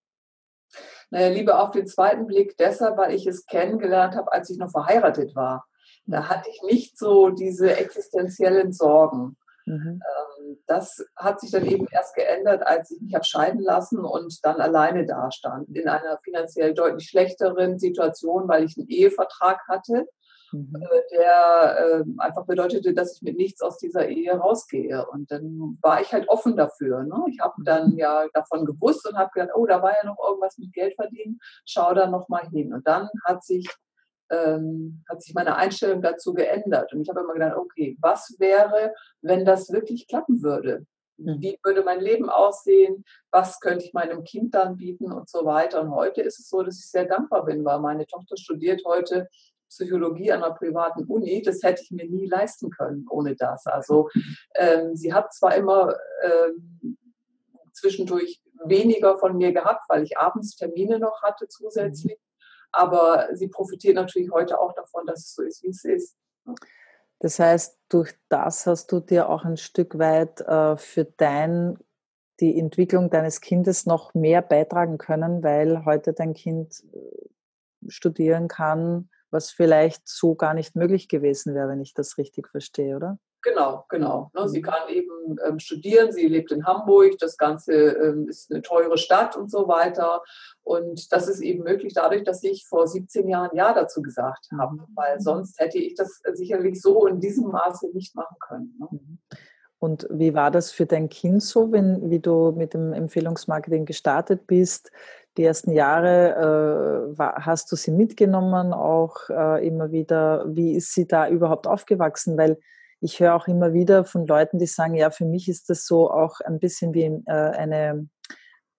[1.11, 4.71] Naja, Liebe auf den zweiten Blick deshalb, weil ich es kennengelernt habe, als ich noch
[4.71, 5.67] verheiratet war.
[6.07, 9.37] Da hatte ich nicht so diese existenziellen Sorgen.
[9.65, 9.99] Mhm.
[10.01, 14.39] Ähm, das hat sich dann eben erst geändert, als ich mich habe scheiden lassen und
[14.43, 15.69] dann alleine dastand.
[15.75, 20.06] In einer finanziell deutlich schlechteren Situation, weil ich einen Ehevertrag hatte
[20.51, 20.75] mhm.
[20.75, 25.06] Äh, der äh, einfach bedeutete, dass ich mit nichts aus dieser Ehe rausgehe.
[25.08, 27.04] Und dann war ich halt offen dafür.
[27.04, 27.25] Ne?
[27.30, 27.97] Ich habe dann mhm.
[27.97, 31.39] ja davon gewusst und habe gedacht, oh, da war ja noch irgendwas mit Geld verdienen,
[31.65, 32.73] schau da noch mal hin.
[32.73, 33.67] Und dann hat sich
[34.29, 36.93] ähm, hat sich meine Einstellung dazu geändert.
[36.93, 40.85] Und ich habe immer gedacht, okay, was wäre, wenn das wirklich klappen würde?
[41.17, 41.41] Mhm.
[41.41, 43.05] Wie würde mein Leben aussehen?
[43.31, 45.81] Was könnte ich meinem Kind dann bieten und so weiter?
[45.81, 49.27] Und heute ist es so, dass ich sehr dankbar bin, weil meine Tochter studiert heute
[49.69, 51.41] Psychologie an einer privaten Uni.
[51.41, 53.65] Das hätte ich mir nie leisten können ohne das.
[53.65, 54.09] Also
[54.55, 56.97] ähm, sie hat zwar immer ähm,
[57.73, 62.17] zwischendurch weniger von mir gehabt, weil ich abends Termine noch hatte zusätzlich.
[62.71, 66.17] Aber sie profitiert natürlich heute auch davon, dass es so ist, wie es ist.
[67.19, 71.78] Das heißt, durch das hast du dir auch ein Stück weit äh, für dein,
[72.39, 79.10] die Entwicklung deines Kindes noch mehr beitragen können, weil heute dein Kind äh, studieren kann,
[79.30, 83.19] was vielleicht so gar nicht möglich gewesen wäre, wenn ich das richtig verstehe, oder?
[83.45, 84.31] Genau, genau.
[84.34, 84.63] Ne, sie mhm.
[84.63, 89.38] kann eben ähm, studieren, sie lebt in Hamburg, das Ganze ähm, ist eine teure Stadt
[89.38, 90.23] und so weiter.
[90.63, 94.77] Und das ist eben möglich dadurch, dass ich vor 17 Jahren Ja dazu gesagt habe,
[94.77, 94.88] mhm.
[94.95, 98.75] weil sonst hätte ich das sicherlich so in diesem Maße nicht machen können.
[98.79, 98.88] Ne?
[98.91, 99.19] Mhm.
[99.77, 104.47] Und wie war das für dein Kind so, wenn, wie du mit dem Empfehlungsmarketing gestartet
[104.47, 104.91] bist?
[105.38, 110.45] Die ersten Jahre äh, war, hast du sie mitgenommen, auch äh, immer wieder.
[110.47, 112.38] Wie ist sie da überhaupt aufgewachsen?
[112.38, 112.58] Weil
[113.01, 116.10] ich höre auch immer wieder von Leuten, die sagen, ja, für mich ist das so
[116.10, 118.08] auch ein bisschen wie äh, eine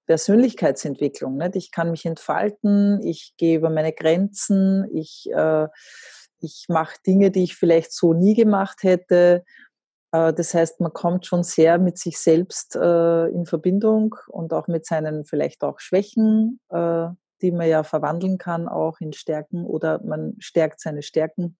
[0.06, 1.36] Persönlichkeitsentwicklung.
[1.36, 1.56] Nicht?
[1.56, 5.68] Ich kann mich entfalten, ich gehe über meine Grenzen, ich, äh,
[6.40, 9.44] ich mache Dinge, die ich vielleicht so nie gemacht hätte.
[10.12, 14.86] Äh, das heißt, man kommt schon sehr mit sich selbst in Verbindung und auch mit
[14.86, 20.80] seinen vielleicht auch Schwächen, die man ja verwandeln kann, auch in Stärken oder man stärkt
[20.80, 21.56] seine Stärken.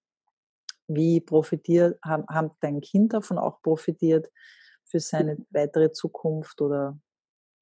[0.89, 4.31] Wie profitiert, haben, haben dein Kind davon auch profitiert
[4.85, 6.99] für seine weitere Zukunft oder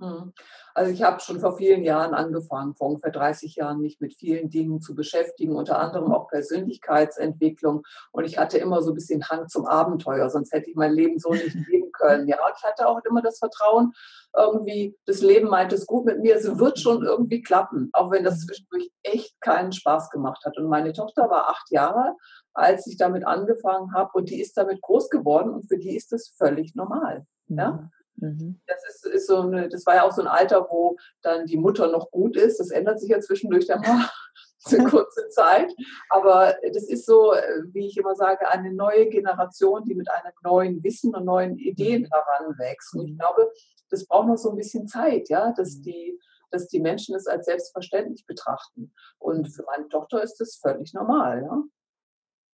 [0.01, 0.33] Mhm.
[0.75, 4.51] Also ich habe schon vor vielen Jahren angefangen, vor ungefähr 30 Jahren, mich mit vielen
[4.51, 7.85] Dingen zu beschäftigen, unter anderem auch Persönlichkeitsentwicklung.
[8.11, 11.19] Und ich hatte immer so ein bisschen Hang zum Abenteuer, sonst hätte ich mein Leben
[11.19, 12.27] so nicht leben können.
[12.27, 13.93] Ja, ich hatte auch immer das Vertrauen,
[14.37, 18.25] irgendwie, das Leben meint es gut mit mir, es wird schon irgendwie klappen, auch wenn
[18.25, 20.59] das zwischendurch echt keinen Spaß gemacht hat.
[20.59, 22.17] Und meine Tochter war acht Jahre,
[22.55, 26.13] als ich damit angefangen habe, und die ist damit groß geworden und für die ist
[26.13, 27.27] das völlig normal.
[27.49, 27.73] Ja?
[27.73, 27.91] Mhm.
[28.17, 28.61] Mhm.
[28.67, 31.57] Das, ist, ist so eine, das war ja auch so ein Alter, wo dann die
[31.57, 32.61] Mutter noch gut ist.
[32.61, 34.09] Das ändert sich ja zwischendurch dann mal
[34.67, 35.73] für kurze Zeit.
[36.11, 37.35] Aber das ist so,
[37.73, 42.03] wie ich immer sage, eine neue Generation, die mit einem neuen Wissen und neuen Ideen
[42.03, 42.09] mhm.
[42.11, 42.95] heranwächst.
[42.95, 43.19] Und ich mhm.
[43.19, 43.53] glaube,
[43.91, 46.19] das braucht noch so ein bisschen Zeit, ja, dass die,
[46.51, 48.93] dass die Menschen es als selbstverständlich betrachten.
[49.19, 51.43] Und für meine Tochter ist das völlig normal.
[51.43, 51.63] Ja?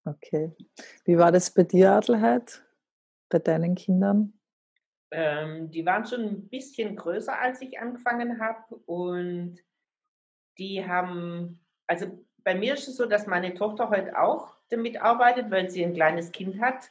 [0.05, 0.53] Okay.
[1.05, 2.63] Wie war das bei dir, Adelheid?
[3.29, 4.41] Bei deinen Kindern?
[5.11, 8.77] ähm, die waren schon ein bisschen größer, als ich angefangen habe.
[8.87, 9.59] Und
[10.59, 12.07] die haben, also
[12.45, 15.95] bei mir ist es so, dass meine Tochter heute auch damit arbeitet, weil sie ein
[15.95, 16.91] kleines Kind hat.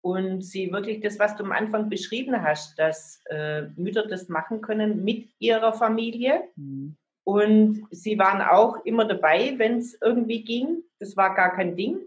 [0.00, 4.60] Und sie wirklich das, was du am Anfang beschrieben hast, dass äh, Mütter das machen
[4.60, 6.44] können mit ihrer Familie.
[6.56, 6.96] Mhm.
[7.24, 10.82] Und sie waren auch immer dabei, wenn es irgendwie ging.
[10.98, 11.98] Das war gar kein Ding.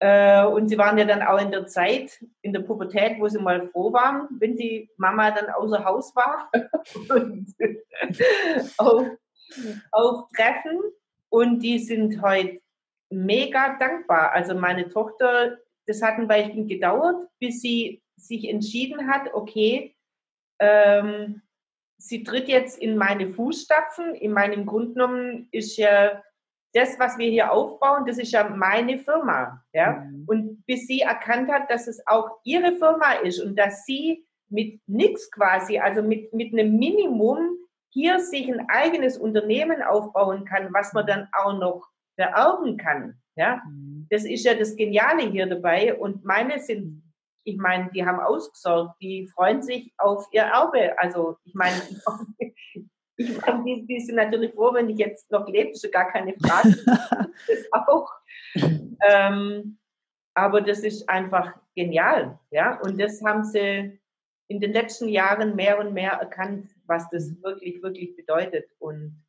[0.00, 3.40] Äh, und sie waren ja dann auch in der Zeit, in der Pubertät, wo sie
[3.40, 6.50] mal froh waren, wenn die Mama dann außer Haus war
[7.08, 7.54] und
[8.78, 9.06] auf,
[9.90, 10.80] auf Treffen.
[11.30, 12.60] Und die sind heute
[13.10, 14.32] mega dankbar.
[14.32, 19.94] Also meine Tochter, das hat ein Weilchen gedauert, bis sie sich entschieden hat, okay,
[20.58, 21.42] ähm,
[21.98, 24.14] sie tritt jetzt in meine Fußstapfen.
[24.14, 26.22] In meinem Grund genommen ist ja
[26.72, 29.62] das, was wir hier aufbauen, das ist ja meine Firma.
[29.72, 30.04] Ja?
[30.04, 30.24] Mhm.
[30.26, 34.80] Und bis sie erkannt hat, dass es auch ihre Firma ist und dass sie mit
[34.86, 37.56] nichts quasi, also mit, mit einem Minimum
[37.90, 43.18] hier sich ein eigenes Unternehmen aufbauen kann, was man dann auch noch vererben kann.
[43.36, 43.62] Ja?
[43.68, 44.06] Mhm.
[44.10, 45.94] Das ist ja das Geniale hier dabei.
[45.94, 47.02] Und meine sind,
[47.44, 50.98] ich meine, die haben ausgesorgt, die freuen sich auf ihr Erbe.
[50.98, 51.80] Also ich meine,
[53.18, 56.34] ich meine, die, die, sind natürlich froh, wenn ich jetzt noch lebe, ist gar keine
[56.34, 56.76] Frage.
[56.86, 58.10] das auch.
[58.54, 59.78] Ähm,
[60.34, 62.80] aber das ist einfach genial, ja.
[62.80, 63.98] Und das haben sie
[64.46, 68.70] in den letzten Jahren mehr und mehr erkannt, was das wirklich, wirklich bedeutet.
[68.78, 69.24] Und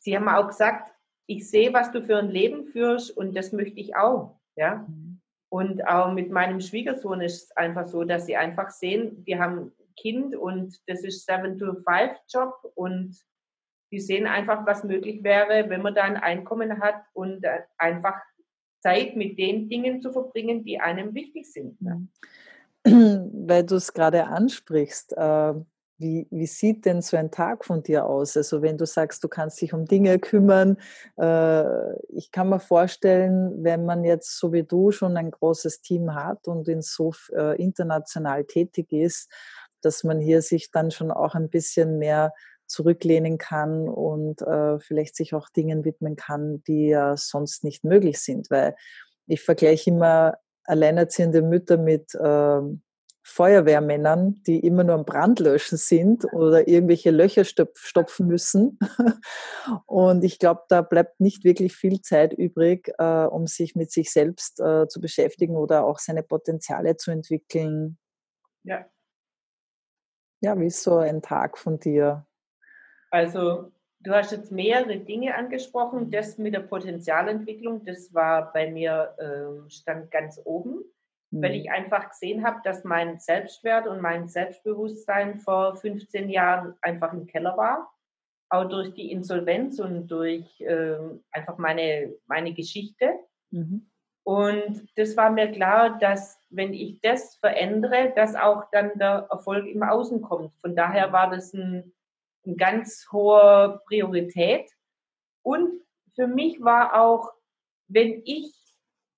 [0.00, 0.92] sie haben auch gesagt,
[1.26, 4.86] ich sehe, was du für ein Leben führst und das möchte ich auch, ja.
[4.88, 5.20] Mhm.
[5.50, 9.72] Und auch mit meinem Schwiegersohn ist es einfach so, dass sie einfach sehen, wir haben
[10.00, 13.16] Kind und das ist 7-to-5-Job und
[13.90, 18.20] die sehen einfach, was möglich wäre, wenn man da ein Einkommen hat und äh, einfach
[18.80, 21.78] Zeit mit den Dingen zu verbringen, die einem wichtig sind.
[22.84, 25.54] Weil du es gerade ansprichst, äh,
[26.00, 28.36] wie, wie, sieht denn so ein Tag von dir aus?
[28.36, 30.76] Also wenn du sagst, du kannst dich um Dinge kümmern,
[31.16, 36.14] äh, ich kann mir vorstellen, wenn man jetzt so wie du schon ein großes Team
[36.14, 37.12] hat und in so
[37.56, 39.28] international tätig ist,
[39.82, 42.32] dass man hier sich dann schon auch ein bisschen mehr
[42.66, 48.20] zurücklehnen kann und äh, vielleicht sich auch Dingen widmen kann, die ja sonst nicht möglich
[48.20, 48.50] sind.
[48.50, 48.76] Weil
[49.26, 52.60] ich vergleiche immer alleinerziehende Mütter mit äh,
[53.22, 58.78] Feuerwehrmännern, die immer nur am Brandlöschen sind oder irgendwelche Löcher stopfen müssen.
[59.86, 64.10] Und ich glaube, da bleibt nicht wirklich viel Zeit übrig, äh, um sich mit sich
[64.10, 67.98] selbst äh, zu beschäftigen oder auch seine Potenziale zu entwickeln.
[68.62, 68.86] Ja,
[70.40, 72.26] ja, wie ist so ein Tag von dir?
[73.10, 76.10] Also, du hast jetzt mehrere Dinge angesprochen.
[76.10, 80.84] Das mit der Potenzialentwicklung, das war bei mir, äh, stand ganz oben.
[81.30, 81.42] mhm.
[81.42, 87.12] weil ich einfach gesehen habe, dass mein Selbstwert und mein Selbstbewusstsein vor 15 Jahren einfach
[87.12, 87.92] im Keller war.
[88.50, 90.96] Auch durch die Insolvenz und durch äh,
[91.32, 93.12] einfach meine, meine Geschichte.
[93.50, 93.90] Mhm.
[94.24, 99.66] Und das war mir klar, dass wenn ich das verändere, dass auch dann der Erfolg
[99.66, 100.52] im Außen kommt.
[100.60, 101.92] Von daher war das ein,
[102.46, 104.70] ein ganz hohe Priorität.
[105.42, 105.82] Und
[106.14, 107.32] für mich war auch,
[107.88, 108.52] wenn ich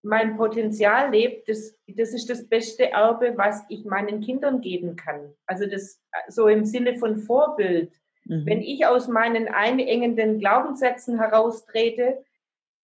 [0.03, 5.35] mein Potenzial lebe, das, das ist das beste Erbe, was ich meinen Kindern geben kann.
[5.47, 7.93] Also das so im Sinne von Vorbild.
[8.25, 8.47] Mhm.
[8.47, 12.25] Wenn ich aus meinen einengenden Glaubenssätzen heraustrete,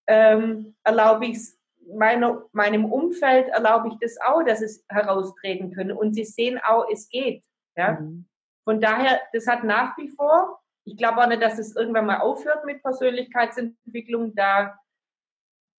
[0.06, 1.55] ähm, erlaube ich es
[1.94, 5.92] meiner, meinem Umfeld, erlaube ich das auch, dass es heraustreten können.
[5.92, 7.42] Und sie sehen auch, es geht.
[7.76, 8.00] Ja?
[8.00, 8.26] Mhm.
[8.64, 12.20] Von daher, das hat nach wie vor, ich glaube auch nicht, dass es irgendwann mal
[12.20, 14.34] aufhört mit Persönlichkeitsentwicklung.
[14.34, 14.78] Da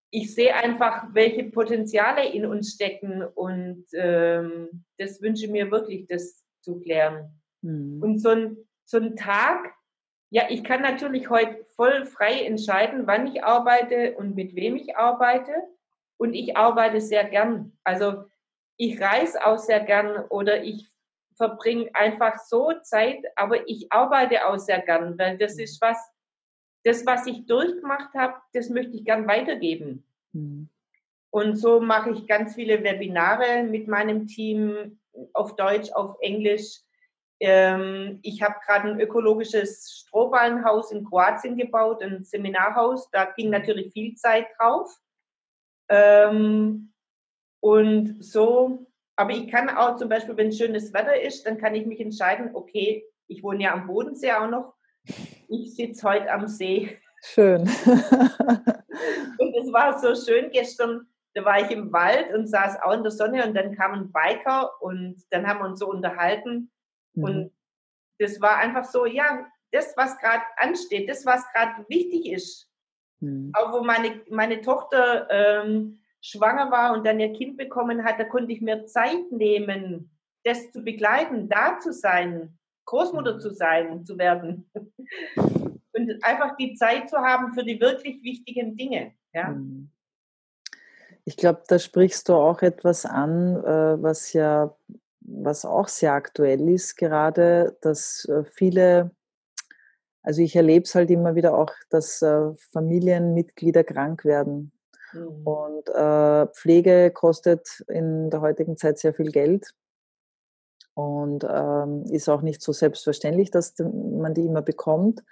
[0.10, 6.08] ich sehe einfach, welche Potenziale in uns stecken und ähm, das wünsche ich mir wirklich,
[6.08, 7.42] das zu klären.
[7.62, 8.02] Mhm.
[8.02, 9.74] Und so ein, so ein Tag,
[10.30, 14.98] ja, ich kann natürlich heute voll frei entscheiden, wann ich arbeite und mit wem ich
[14.98, 15.54] arbeite.
[16.18, 17.78] Und ich arbeite sehr gern.
[17.84, 18.26] Also
[18.78, 20.92] ich reise auch sehr gern oder ich
[21.36, 25.98] verbringe einfach so Zeit, aber ich arbeite auch sehr gern, weil das ist was,
[26.84, 30.04] das, was ich durchgemacht habe, das möchte ich gern weitergeben.
[30.34, 30.70] Mhm.
[31.30, 35.00] Und so mache ich ganz viele Webinare mit meinem Team
[35.34, 36.82] auf Deutsch, auf Englisch.
[37.40, 43.10] Ähm, ich habe gerade ein ökologisches Strohballenhaus in Kroatien gebaut, ein Seminarhaus.
[43.12, 44.98] Da ging natürlich viel Zeit drauf.
[45.90, 46.94] Ähm,
[47.60, 51.86] und so, aber ich kann auch zum Beispiel, wenn schönes Wetter ist, dann kann ich
[51.86, 54.74] mich entscheiden, okay, ich wohne ja am Bodensee auch noch.
[55.48, 56.98] Ich sitze heute am See.
[57.24, 57.62] Schön.
[59.38, 61.08] und es war so schön gestern.
[61.34, 64.12] Da war ich im Wald und saß auch in der Sonne und dann kam ein
[64.12, 66.72] Biker und dann haben wir uns so unterhalten.
[67.14, 67.24] Mhm.
[67.24, 67.52] Und
[68.20, 72.67] das war einfach so, ja, das, was gerade ansteht, das, was gerade wichtig ist.
[73.20, 73.52] Mhm.
[73.54, 78.24] Auch wo meine, meine Tochter ähm, schwanger war und dann ihr Kind bekommen hat, da
[78.24, 80.12] konnte ich mir Zeit nehmen,
[80.44, 83.40] das zu begleiten, da zu sein, Großmutter mhm.
[83.40, 84.70] zu sein, zu werden.
[85.98, 89.14] und einfach die Zeit zu haben für die wirklich wichtigen Dinge.
[89.34, 89.50] Ja.
[89.50, 89.90] Mhm.
[91.26, 94.74] Ich glaube, da sprichst du auch etwas an, äh, was ja,
[95.20, 99.12] was auch sehr aktuell ist gerade, dass äh, viele,
[100.28, 104.74] also ich erlebe es halt immer wieder auch, dass äh, Familienmitglieder krank werden.
[105.14, 105.48] Mhm.
[105.48, 109.74] Und Pflege kostet in der heutigen Zeit sehr viel Geld
[110.98, 115.24] und ähm, ist auch nicht so selbstverständlich, dass man die immer bekommt.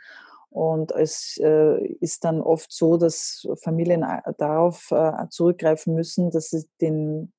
[0.50, 6.52] Und es äh, ist dann oft so, dass Familien äh, darauf äh, zurückgreifen müssen, dass
[6.52, 7.34] sie den,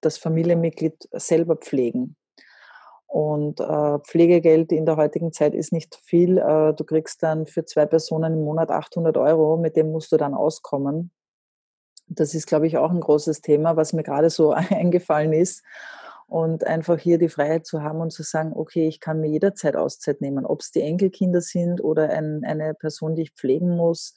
[0.00, 2.16] das Familienmitglied selber pflegen.
[3.10, 6.38] Und äh, Pflegegeld in der heutigen Zeit ist nicht viel.
[6.38, 10.16] Äh, du kriegst dann für zwei Personen im Monat 800 Euro, mit dem musst du
[10.16, 11.10] dann auskommen.
[12.06, 15.64] Das ist, glaube ich, auch ein großes Thema, was mir gerade so eingefallen ist
[16.28, 19.74] und einfach hier die Freiheit zu haben und zu sagen, okay, ich kann mir jederzeit
[19.74, 24.14] Auszeit nehmen, ob es die Enkelkinder sind oder ein, eine Person, die ich pflegen muss.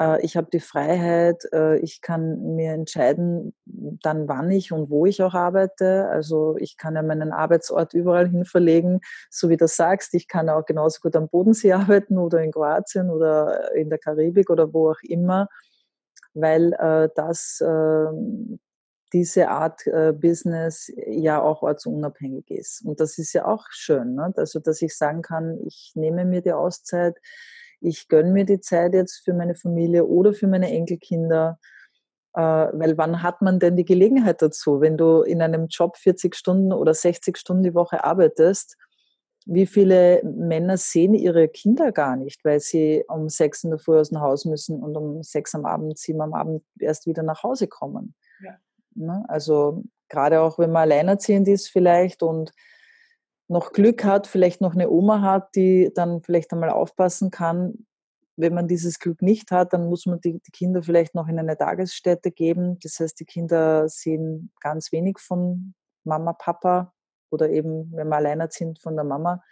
[0.00, 5.06] Äh, ich habe die Freiheit, äh, ich kann mir entscheiden, dann wann ich und wo
[5.06, 6.08] ich auch arbeite.
[6.08, 10.14] Also ich kann ja meinen Arbeitsort überall hin verlegen, so wie du sagst.
[10.14, 14.50] Ich kann auch genauso gut am Bodensee arbeiten oder in Kroatien oder in der Karibik
[14.50, 15.48] oder wo auch immer
[16.36, 18.06] weil äh, das äh,
[19.12, 19.84] diese Art
[20.20, 22.84] Business ja auch ortsunabhängig ist.
[22.84, 24.32] Und das ist ja auch schön, ne?
[24.36, 27.16] also dass ich sagen kann, ich nehme mir die Auszeit,
[27.84, 31.58] ich gönne mir die Zeit jetzt für meine Familie oder für meine Enkelkinder.
[32.32, 36.34] Äh, weil wann hat man denn die Gelegenheit dazu, wenn du in einem Job 40
[36.34, 38.76] Stunden oder 60 Stunden die Woche arbeitest?
[39.46, 43.98] Wie viele Männer sehen ihre Kinder gar nicht, weil sie um sechs in der Früh
[43.98, 47.42] aus dem Haus müssen und um sechs am Abend, sieben am Abend erst wieder nach
[47.42, 48.14] Hause kommen?
[48.42, 48.56] Ja.
[48.94, 49.22] Ne?
[49.28, 52.52] Also gerade auch wenn man alleinerziehend ist vielleicht und
[53.48, 57.86] noch Glück hat, vielleicht noch eine Oma hat, die dann vielleicht einmal aufpassen kann.
[58.36, 61.38] Wenn man dieses Glück nicht hat, dann muss man die, die Kinder vielleicht noch in
[61.38, 62.78] eine Tagesstätte geben.
[62.82, 66.92] Das heißt, die Kinder sehen ganz wenig von Mama, Papa
[67.30, 69.42] oder eben, wenn man alleinerziehend von der Mama.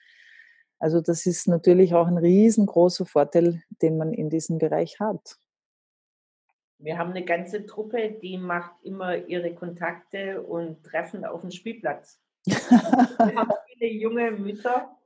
[0.78, 5.38] Also das ist natürlich auch ein riesengroßer Vorteil, den man in diesem Bereich hat.
[6.78, 12.20] Wir haben eine ganze Truppe, die macht immer ihre Kontakte und Treffen auf dem Spielplatz.
[12.44, 12.56] Wir
[13.36, 13.52] haben
[13.82, 14.96] viele junge Mütter,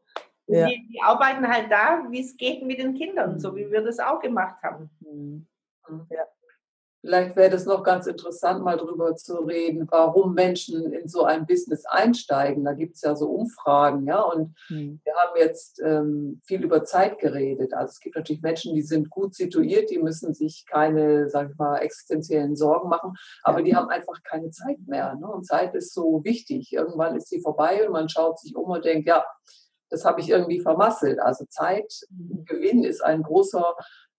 [0.46, 0.66] ja.
[0.66, 3.98] die, die, arbeiten halt da, wie es geht mit den Kindern, so wie wir das
[3.98, 4.90] auch gemacht haben.
[5.00, 5.46] Mhm.
[6.10, 6.24] Ja.
[7.00, 11.46] Vielleicht wäre das noch ganz interessant, mal darüber zu reden, warum Menschen in so ein
[11.46, 12.64] Business einsteigen.
[12.64, 14.22] Da gibt es ja so Umfragen, ja.
[14.22, 15.00] Und mhm.
[15.04, 17.74] wir haben jetzt ähm, viel über Zeit geredet.
[17.74, 21.58] Also es gibt natürlich Menschen, die sind gut situiert, die müssen sich keine, sag ich
[21.58, 23.64] mal, existenziellen Sorgen machen, aber ja.
[23.64, 25.14] die haben einfach keine Zeit mehr.
[25.14, 25.28] Ne?
[25.28, 26.72] Und Zeit ist so wichtig.
[26.72, 29.24] Irgendwann ist sie vorbei und man schaut sich um und denkt, ja,
[29.90, 31.20] das habe ich irgendwie vermasselt.
[31.20, 33.76] Also Zeitgewinn ist ein großer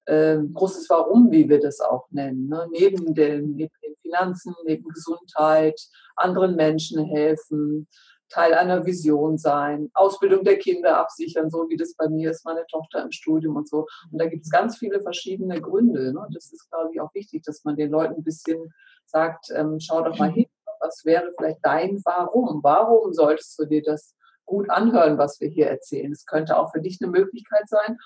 [0.08, 2.48] äh, großes Warum, wie wir das auch nennen.
[2.48, 2.68] Ne?
[2.72, 5.80] Neben, den, neben den Finanzen, neben Gesundheit,
[6.16, 7.88] anderen Menschen helfen,
[8.30, 12.66] Teil einer Vision sein, Ausbildung der Kinder absichern, so wie das bei mir ist, meine
[12.68, 13.88] Tochter im Studium und so.
[14.12, 16.14] Und da gibt es ganz viele verschiedene Gründe.
[16.14, 16.28] Ne?
[16.34, 18.74] Das ist, glaube ich, auch wichtig, dass man den Leuten ein bisschen
[19.06, 20.48] sagt, ähm, schau doch mal hin,
[20.80, 22.62] was wäre vielleicht dein Warum?
[22.64, 24.14] Warum solltest du dir das
[24.46, 26.12] gut anhören, was wir hier erzählen?
[26.12, 27.98] Es könnte auch für dich eine Möglichkeit sein,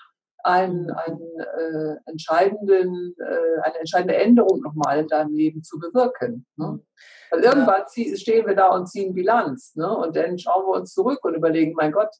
[0.44, 6.46] einen, einen äh, entscheidenden, äh, eine entscheidende Änderung nochmal in deinem Leben zu bewirken.
[6.56, 6.66] Ne?
[6.66, 6.82] Mhm.
[7.30, 8.16] Weil irgendwann ja.
[8.16, 9.74] stehen wir da und ziehen Bilanz.
[9.76, 9.96] Ne?
[9.96, 12.10] Und dann schauen wir uns zurück und überlegen, mein Gott,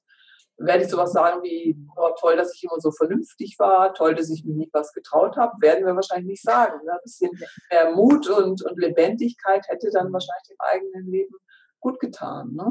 [0.58, 4.30] werde ich sowas sagen wie, oh, toll, dass ich immer so vernünftig war, toll, dass
[4.30, 6.84] ich mir nicht was getraut habe, werden wir wahrscheinlich nicht sagen.
[6.84, 6.92] Ne?
[6.92, 7.30] Ein bisschen
[7.70, 11.34] mehr Mut und, und Lebendigkeit hätte dann wahrscheinlich dem eigenen Leben
[11.80, 12.52] gut getan.
[12.52, 12.70] Ne?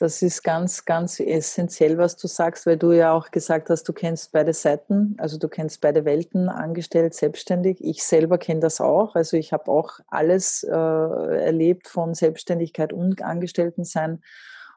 [0.00, 3.92] Das ist ganz, ganz essentiell, was du sagst, weil du ja auch gesagt hast, du
[3.92, 7.84] kennst beide Seiten, also du kennst beide Welten, angestellt, selbstständig.
[7.84, 9.14] Ich selber kenne das auch.
[9.14, 14.22] Also ich habe auch alles äh, erlebt von Selbstständigkeit und Angestelltensein.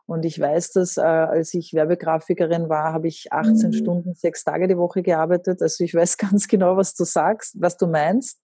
[0.08, 3.74] Und ich weiß, dass äh, als ich Werbegrafikerin war, habe ich 18 mhm.
[3.74, 5.62] Stunden, sechs Tage die Woche gearbeitet.
[5.62, 8.42] Also ich weiß ganz genau, was du sagst, was du meinst.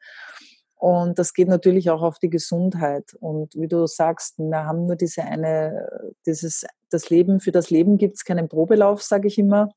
[0.79, 3.13] Und das geht natürlich auch auf die Gesundheit.
[3.19, 5.89] Und wie du sagst, wir haben nur diese eine,
[6.25, 9.73] dieses, das Leben, für das Leben gibt es keinen Probelauf, sage ich immer.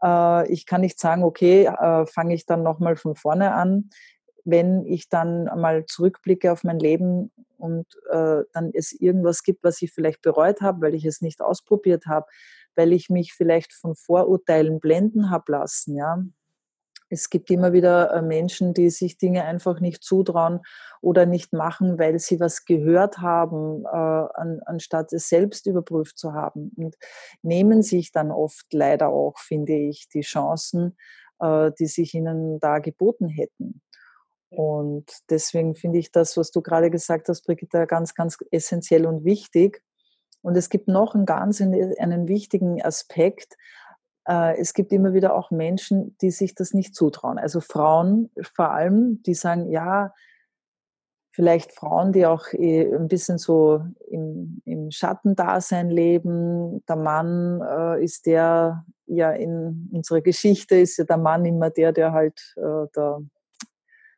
[0.00, 3.90] Äh, ich kann nicht sagen, okay, äh, fange ich dann nochmal von vorne an.
[4.44, 9.82] Wenn ich dann mal zurückblicke auf mein Leben und äh, dann es irgendwas gibt, was
[9.82, 12.26] ich vielleicht bereut habe, weil ich es nicht ausprobiert habe,
[12.76, 16.22] weil ich mich vielleicht von Vorurteilen blenden habe lassen, ja,
[17.10, 20.60] es gibt immer wieder äh, Menschen, die sich Dinge einfach nicht zutrauen
[21.00, 26.34] oder nicht machen, weil sie was gehört haben, äh, an, anstatt es selbst überprüft zu
[26.34, 26.72] haben.
[26.76, 26.96] Und
[27.42, 30.96] nehmen sich dann oft leider auch, finde ich, die Chancen,
[31.40, 33.80] äh, die sich ihnen da geboten hätten.
[34.50, 39.24] Und deswegen finde ich das, was du gerade gesagt hast, Brigitte, ganz, ganz essentiell und
[39.24, 39.82] wichtig.
[40.40, 43.56] Und es gibt noch einen ganz einen wichtigen Aspekt,
[44.28, 47.38] es gibt immer wieder auch Menschen, die sich das nicht zutrauen.
[47.38, 50.12] Also Frauen vor allem, die sagen, ja,
[51.38, 56.84] vielleicht Frauen, die auch eh ein bisschen so im, im Schattendasein leben.
[56.88, 61.92] Der Mann äh, ist der, ja in unserer Geschichte ist ja der Mann immer der,
[61.92, 63.20] der halt äh, der,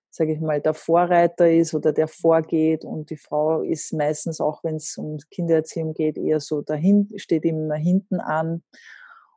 [0.09, 4.65] sage ich mal, der Vorreiter ist oder der vorgeht und die Frau ist meistens auch,
[4.65, 8.63] wenn es um Kindererziehung geht, eher so dahin, steht immer hinten an.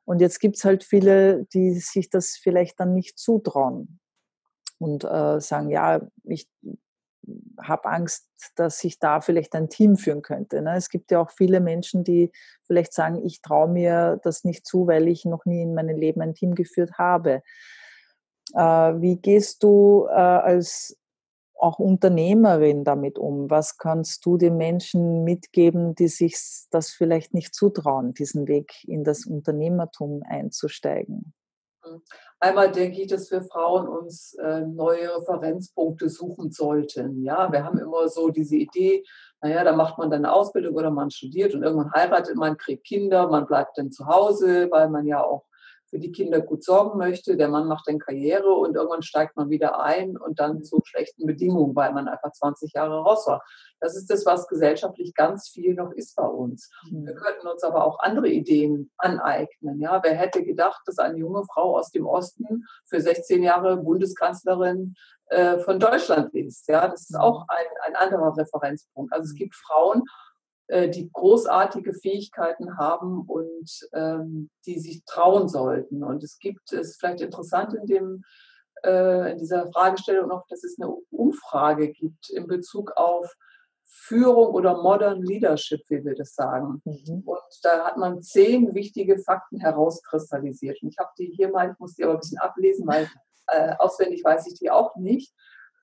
[0.05, 3.99] Und jetzt gibt es halt viele, die sich das vielleicht dann nicht zutrauen
[4.79, 6.47] und äh, sagen, ja, ich
[7.61, 10.61] habe Angst, dass ich da vielleicht ein Team führen könnte.
[10.61, 10.75] Ne?
[10.75, 12.31] Es gibt ja auch viele Menschen, die
[12.65, 16.21] vielleicht sagen, ich traue mir das nicht zu, weil ich noch nie in meinem Leben
[16.21, 17.41] ein Team geführt habe.
[18.53, 20.97] Äh, wie gehst du äh, als
[21.63, 23.49] auch Unternehmerin damit um?
[23.49, 26.38] Was kannst du den Menschen mitgeben, die sich
[26.69, 31.34] das vielleicht nicht zutrauen, diesen Weg in das Unternehmertum einzusteigen?
[31.84, 32.02] Hm.
[32.39, 37.23] Einmal denke ich, dass wir Frauen uns äh, neue Referenzpunkte suchen sollten.
[37.23, 39.04] Ja, wir haben immer so diese Idee,
[39.41, 42.86] naja, da macht man dann eine Ausbildung oder man studiert und irgendwann heiratet man, kriegt
[42.86, 45.45] Kinder, man bleibt dann zu Hause, weil man ja auch
[45.93, 47.38] für die Kinder gut sorgen möchte.
[47.38, 51.27] Der Mann macht dann Karriere und irgendwann steigt man wieder ein und dann zu schlechten
[51.27, 53.43] Bedingungen, weil man einfach 20 Jahre raus war.
[53.79, 56.71] Das ist das, was gesellschaftlich ganz viel noch ist bei uns.
[56.89, 57.06] Mhm.
[57.06, 59.79] Wir könnten uns aber auch andere Ideen aneignen.
[59.79, 64.95] Ja, wer hätte gedacht, dass eine junge Frau aus dem Osten für 16 Jahre Bundeskanzlerin
[65.27, 66.67] äh, von Deutschland ist?
[66.67, 67.45] Ja, das ist auch mhm.
[67.49, 69.13] ein, ein anderer Referenzpunkt.
[69.13, 70.01] Also es gibt Frauen,
[70.67, 76.04] äh, die großartige Fähigkeiten haben und ähm, die sich trauen sollten.
[76.04, 78.23] Und es gibt, es ist vielleicht interessant in, dem,
[78.85, 83.35] äh, in dieser Fragestellung noch, dass es eine Umfrage gibt in Bezug auf
[83.85, 86.81] Führung oder Modern Leadership, wie wir das sagen.
[86.85, 87.23] Mhm.
[87.25, 90.81] Und da hat man zehn wichtige Fakten herauskristallisiert.
[90.81, 93.08] Und ich habe die hier mal, ich muss die aber ein bisschen ablesen, weil
[93.48, 95.33] äh, auswendig weiß ich die auch nicht.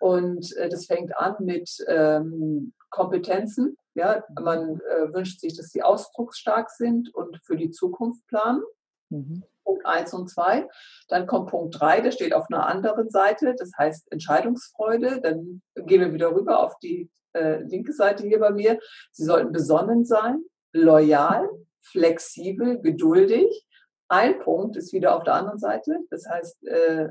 [0.00, 3.76] Und äh, das fängt an mit ähm, Kompetenzen.
[3.94, 8.62] Ja, man äh, wünscht sich, dass sie ausdrucksstark sind und für die Zukunft planen.
[9.08, 9.42] Mhm.
[9.64, 10.68] Punkt 1 und 2.
[11.08, 15.20] Dann kommt Punkt 3, der steht auf einer anderen Seite, das heißt Entscheidungsfreude.
[15.20, 18.78] Dann gehen wir wieder rüber auf die äh, linke Seite hier bei mir.
[19.12, 21.48] Sie sollten besonnen sein, loyal,
[21.80, 23.66] flexibel, geduldig.
[24.12, 26.00] Ein Punkt ist wieder auf der anderen Seite.
[26.10, 27.10] Das heißt, äh,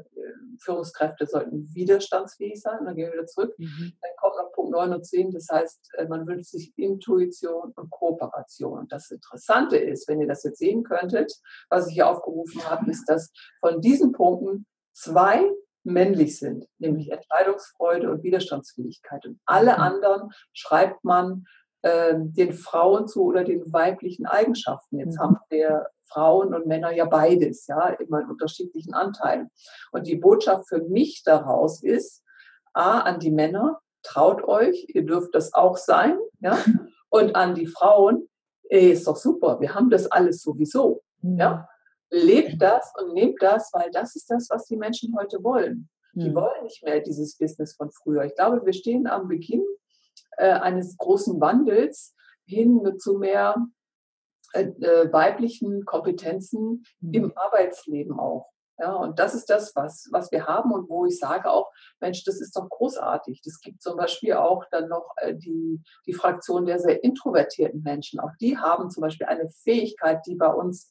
[0.60, 2.84] Führungskräfte sollten widerstandsfähig sein.
[2.84, 3.58] Dann gehen wir wieder zurück.
[3.58, 3.94] Mhm.
[4.02, 5.32] Dann kommt noch Punkt 9 und 10.
[5.32, 8.80] Das heißt, äh, man wünscht sich Intuition und Kooperation.
[8.80, 11.34] Und das Interessante ist, wenn ihr das jetzt sehen könntet,
[11.70, 13.32] was ich hier aufgerufen habe, ist, dass
[13.62, 15.50] von diesen Punkten zwei
[15.86, 19.26] männlich sind, nämlich Entscheidungsfreude und Widerstandsfähigkeit.
[19.26, 19.82] Und alle mhm.
[19.82, 21.46] anderen schreibt man
[21.82, 25.00] äh, den Frauen zu oder den weiblichen Eigenschaften.
[25.00, 25.22] Jetzt mhm.
[25.22, 29.50] haben wir Frauen und Männer ja beides, ja, immer in unterschiedlichen Anteilen.
[29.92, 32.24] Und die Botschaft für mich daraus ist,
[32.74, 36.58] A, an die Männer, traut euch, ihr dürft das auch sein, ja,
[37.10, 38.28] und an die Frauen,
[38.70, 41.54] ey, ist doch super, wir haben das alles sowieso, ja.
[41.54, 41.66] Mhm.
[42.12, 45.90] Lebt das und nehmt das, weil das ist das, was die Menschen heute wollen.
[46.14, 46.36] Die mhm.
[46.36, 48.24] wollen nicht mehr dieses Business von früher.
[48.24, 49.64] Ich glaube, wir stehen am Beginn
[50.38, 53.56] äh, eines großen Wandels hin zu mehr
[54.54, 57.14] äh, äh, weiblichen Kompetenzen mhm.
[57.14, 58.50] im Arbeitsleben auch.
[58.80, 61.70] Ja, und das ist das, was, was wir haben und wo ich sage auch,
[62.00, 63.42] Mensch, das ist doch großartig.
[63.44, 68.22] Das gibt zum Beispiel auch dann noch äh, die, die Fraktion der sehr introvertierten Menschen.
[68.22, 70.90] Auch die haben zum Beispiel eine Fähigkeit, die bei uns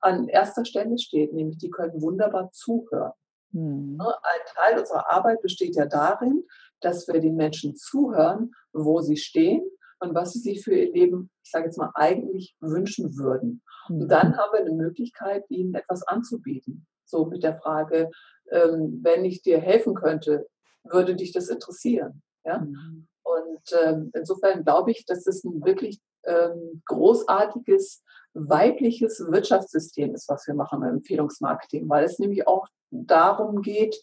[0.00, 3.12] an erster Stelle steht, nämlich die können wunderbar zuhören.
[3.52, 3.96] Mhm.
[3.98, 6.44] Ne, ein Teil unserer Arbeit besteht ja darin,
[6.80, 9.62] dass wir den Menschen zuhören, wo sie stehen
[10.00, 13.62] und was sie sich für ihr Leben, ich sage jetzt mal, eigentlich wünschen würden.
[13.88, 14.08] Und mhm.
[14.08, 16.86] dann haben wir eine Möglichkeit, ihnen etwas anzubieten.
[17.04, 18.10] So mit der Frage,
[18.50, 20.46] ähm, wenn ich dir helfen könnte,
[20.84, 22.22] würde dich das interessieren?
[22.44, 22.60] Ja?
[22.60, 23.08] Mhm.
[23.22, 28.02] Und ähm, insofern glaube ich, dass es ein wirklich ähm, großartiges
[28.34, 34.00] weibliches Wirtschaftssystem ist, was wir machen im Empfehlungsmarketing, weil es nämlich auch darum geht,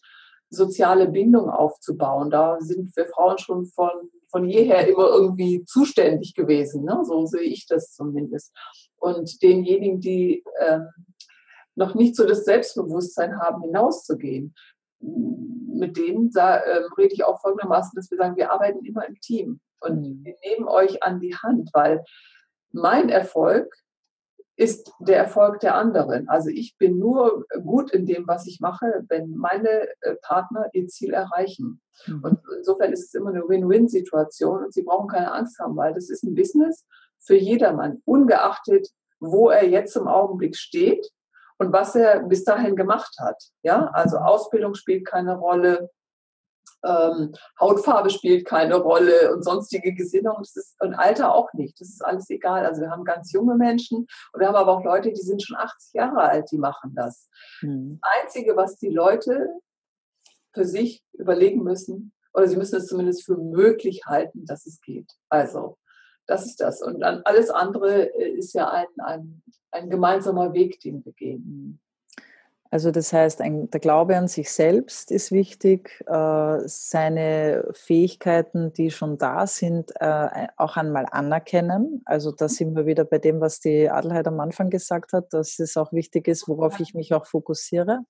[0.49, 2.29] soziale Bindung aufzubauen.
[2.29, 3.91] Da sind wir Frauen schon von,
[4.29, 6.83] von jeher immer irgendwie zuständig gewesen.
[6.83, 6.99] Ne?
[7.03, 8.53] So sehe ich das zumindest.
[8.97, 10.79] Und denjenigen, die äh,
[11.75, 14.55] noch nicht so das Selbstbewusstsein haben, hinauszugehen,
[14.99, 19.19] mit denen da, äh, rede ich auch folgendermaßen, dass wir sagen, wir arbeiten immer im
[19.19, 20.23] Team und mhm.
[20.23, 22.03] wir nehmen euch an die Hand, weil
[22.71, 23.73] mein Erfolg
[24.57, 26.29] ist der Erfolg der anderen.
[26.29, 30.87] Also ich bin nur gut in dem, was ich mache, wenn meine äh, Partner ihr
[30.87, 31.81] Ziel erreichen.
[32.07, 32.23] Mhm.
[32.23, 36.09] Und insofern ist es immer eine Win-Win-Situation und sie brauchen keine Angst haben, weil das
[36.09, 36.85] ist ein Business
[37.19, 38.89] für jedermann, ungeachtet,
[39.19, 41.09] wo er jetzt im Augenblick steht
[41.57, 43.41] und was er bis dahin gemacht hat.
[43.63, 45.89] Ja, also Ausbildung spielt keine Rolle,
[46.85, 51.79] ähm, Hautfarbe spielt keine Rolle und sonstige Gesinnung ist, und Alter auch nicht.
[51.81, 52.65] Das ist alles egal.
[52.65, 55.57] Also wir haben ganz junge Menschen und wir haben aber auch Leute, die sind schon
[55.57, 57.29] 80 Jahre alt, die machen das.
[57.61, 57.99] Mhm.
[58.01, 59.49] Das Einzige, was die Leute
[60.53, 65.09] für sich überlegen müssen, oder sie müssen es zumindest für möglich halten, dass es geht.
[65.29, 65.77] Also
[66.27, 66.81] das ist das.
[66.81, 71.79] Und dann alles andere äh, ist ja ein, ein, ein gemeinsamer Weg, den wir gehen.
[72.75, 78.91] Also das heißt, ein, der Glaube an sich selbst ist wichtig, äh, seine Fähigkeiten, die
[78.91, 82.01] schon da sind, äh, auch einmal anerkennen.
[82.03, 85.57] Also da sind wir wieder bei dem, was die Adelheid am Anfang gesagt hat, dass
[85.59, 88.01] es auch wichtig ist, worauf ich mich auch fokussiere.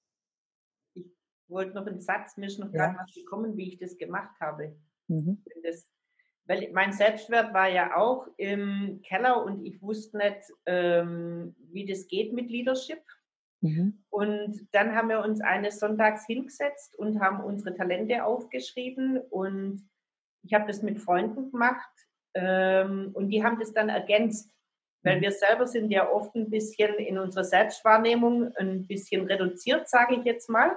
[0.95, 1.05] Ich
[1.47, 2.87] wollte noch einen Satz, mir ist noch ja.
[2.87, 4.75] gar nicht gekommen, wie ich das gemacht habe.
[5.09, 5.43] Mhm.
[5.61, 5.85] Das,
[6.45, 12.07] weil mein Selbstwert war ja auch im Keller und ich wusste nicht, ähm, wie das
[12.07, 13.03] geht mit Leadership.
[13.65, 14.03] Mhm.
[14.11, 19.89] Und dann haben wir uns eines Sonntags hingesetzt und haben unsere Talente aufgeschrieben und
[20.43, 21.89] ich habe das mit Freunden gemacht
[22.35, 24.51] ähm, und die haben das dann ergänzt,
[25.01, 25.21] weil mhm.
[25.21, 30.25] wir selber sind ja oft ein bisschen in unserer Selbstwahrnehmung ein bisschen reduziert, sage ich
[30.25, 30.71] jetzt mal.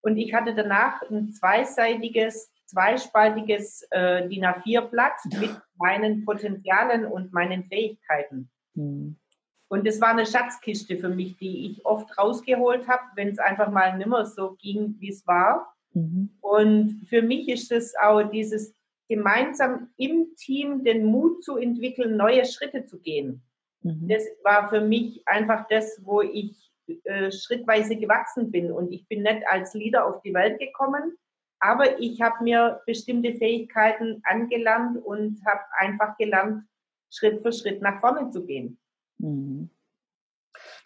[0.00, 7.64] Und ich hatte danach ein zweiseitiges, zweispaltiges äh, DIN A4-Blatt mit meinen Potenzialen und meinen
[7.64, 8.50] Fähigkeiten.
[8.74, 9.20] Mhm.
[9.68, 13.70] Und das war eine Schatzkiste für mich, die ich oft rausgeholt habe, wenn es einfach
[13.70, 15.74] mal nimmer so ging, wie es war.
[15.92, 16.30] Mhm.
[16.40, 18.74] Und für mich ist es auch dieses
[19.08, 23.42] gemeinsam im Team den Mut zu entwickeln, neue Schritte zu gehen.
[23.82, 24.08] Mhm.
[24.08, 26.70] Das war für mich einfach das, wo ich
[27.04, 28.72] äh, schrittweise gewachsen bin.
[28.72, 31.16] Und ich bin nicht als Leader auf die Welt gekommen,
[31.60, 36.64] aber ich habe mir bestimmte Fähigkeiten angelernt und habe einfach gelernt,
[37.10, 38.78] Schritt für Schritt nach vorne zu gehen.
[39.18, 39.70] Mhm.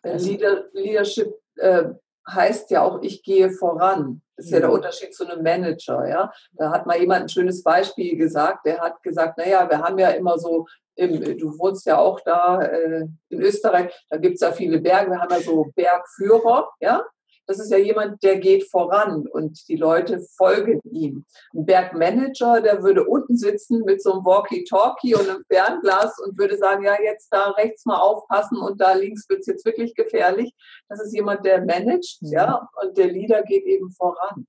[0.02, 1.84] Also, Leader, Leadership äh,
[2.28, 4.22] heißt ja auch, ich gehe voran.
[4.36, 4.72] Das ist ja der.
[4.72, 6.06] Unterschied zu einem Manager.
[6.08, 6.32] Ja?
[6.52, 8.66] Da hat mal jemand ein schönes Beispiel gesagt.
[8.66, 12.62] Der hat gesagt, naja, wir haben ja immer so im, du wohnst ja auch da
[12.62, 17.04] äh, in Österreich, da gibt es ja viele Berge, wir haben ja so Bergführer, ja.
[17.46, 21.24] Das ist ja jemand, der geht voran und die Leute folgen ihm.
[21.54, 26.56] Ein Bergmanager, der würde unten sitzen mit so einem Walkie-Talkie und einem Fernglas und würde
[26.56, 30.54] sagen, ja, jetzt da rechts mal aufpassen und da links wird es jetzt wirklich gefährlich.
[30.88, 34.46] Das ist jemand, der managt, ja, und der Leader geht eben voran.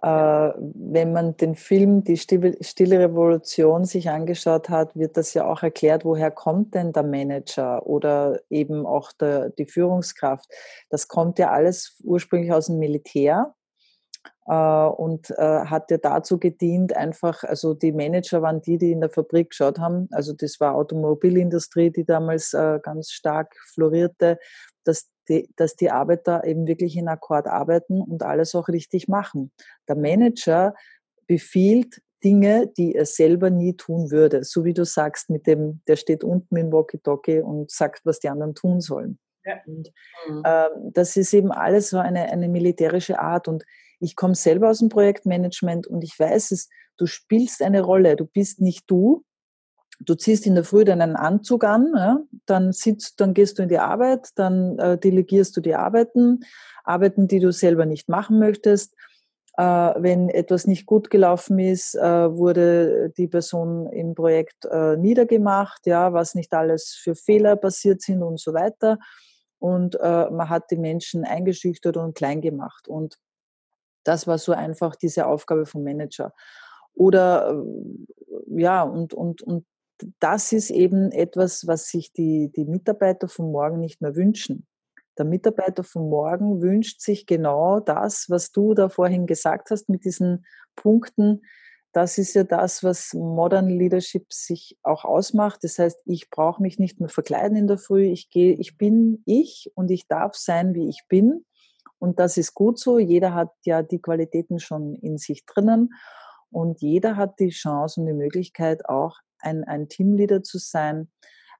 [0.00, 5.64] Äh, wenn man den Film Die Stille Revolution sich angeschaut hat, wird das ja auch
[5.64, 10.46] erklärt, woher kommt denn der Manager oder eben auch der, die Führungskraft.
[10.88, 13.54] Das kommt ja alles ursprünglich aus dem Militär
[14.46, 19.00] äh, und äh, hat ja dazu gedient, einfach, also die Manager waren die, die in
[19.00, 20.06] der Fabrik geschaut haben.
[20.12, 24.38] Also das war Automobilindustrie, die damals ganz stark florierte,
[24.84, 29.52] dass die, dass die Arbeiter eben wirklich in Akkord arbeiten und alles auch richtig machen.
[29.88, 30.74] Der Manager
[31.26, 34.42] befiehlt Dinge, die er selber nie tun würde.
[34.44, 38.28] So wie du sagst, mit dem, der steht unten im Walkie-Talkie und sagt, was die
[38.28, 39.18] anderen tun sollen.
[39.44, 39.54] Ja.
[39.66, 39.88] Und,
[40.44, 43.48] äh, das ist eben alles so eine, eine militärische Art.
[43.48, 43.64] Und
[44.00, 48.16] ich komme selber aus dem Projektmanagement und ich weiß es, du spielst eine Rolle.
[48.16, 49.24] Du bist nicht du,
[50.00, 53.68] du ziehst in der Früh deinen Anzug an, ja, dann sitzt, dann gehst du in
[53.68, 56.40] die Arbeit, dann äh, delegierst du die Arbeiten,
[56.84, 58.94] Arbeiten, die du selber nicht machen möchtest.
[59.56, 65.86] Äh, wenn etwas nicht gut gelaufen ist, äh, wurde die Person im Projekt äh, niedergemacht,
[65.86, 68.98] ja, was nicht alles für Fehler passiert sind und so weiter.
[69.58, 72.86] Und äh, man hat die Menschen eingeschüchtert und klein gemacht.
[72.86, 73.18] Und
[74.04, 76.32] das war so einfach diese Aufgabe vom Manager.
[76.94, 79.66] Oder äh, ja, und, und, und
[80.20, 84.66] das ist eben etwas, was sich die, die Mitarbeiter von morgen nicht mehr wünschen.
[85.18, 90.04] Der Mitarbeiter von morgen wünscht sich genau das, was du da vorhin gesagt hast mit
[90.04, 90.46] diesen
[90.76, 91.42] Punkten.
[91.92, 95.64] Das ist ja das, was Modern Leadership sich auch ausmacht.
[95.64, 98.04] Das heißt, ich brauche mich nicht mehr verkleiden in der Früh.
[98.04, 101.44] Ich gehe, ich bin ich und ich darf sein, wie ich bin.
[101.98, 103.00] Und das ist gut so.
[103.00, 105.94] Jeder hat ja die Qualitäten schon in sich drinnen.
[106.50, 111.08] Und jeder hat die Chance und die Möglichkeit auch ein, ein Teamleader zu sein,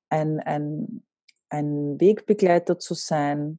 [0.08, 1.02] ein, ein,
[1.50, 3.58] ein Wegbegleiter zu sein,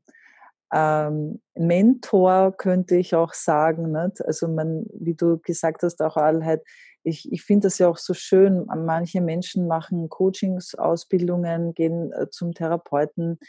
[0.71, 3.91] ähm, Mentor könnte ich auch sagen.
[3.91, 4.23] Nicht?
[4.25, 6.63] Also man, wie du gesagt hast, auch Allheit,
[7.03, 8.65] ich, ich finde das ja auch so schön.
[8.65, 13.39] Manche Menschen machen Coachings, Ausbildungen, gehen äh, zum Therapeuten,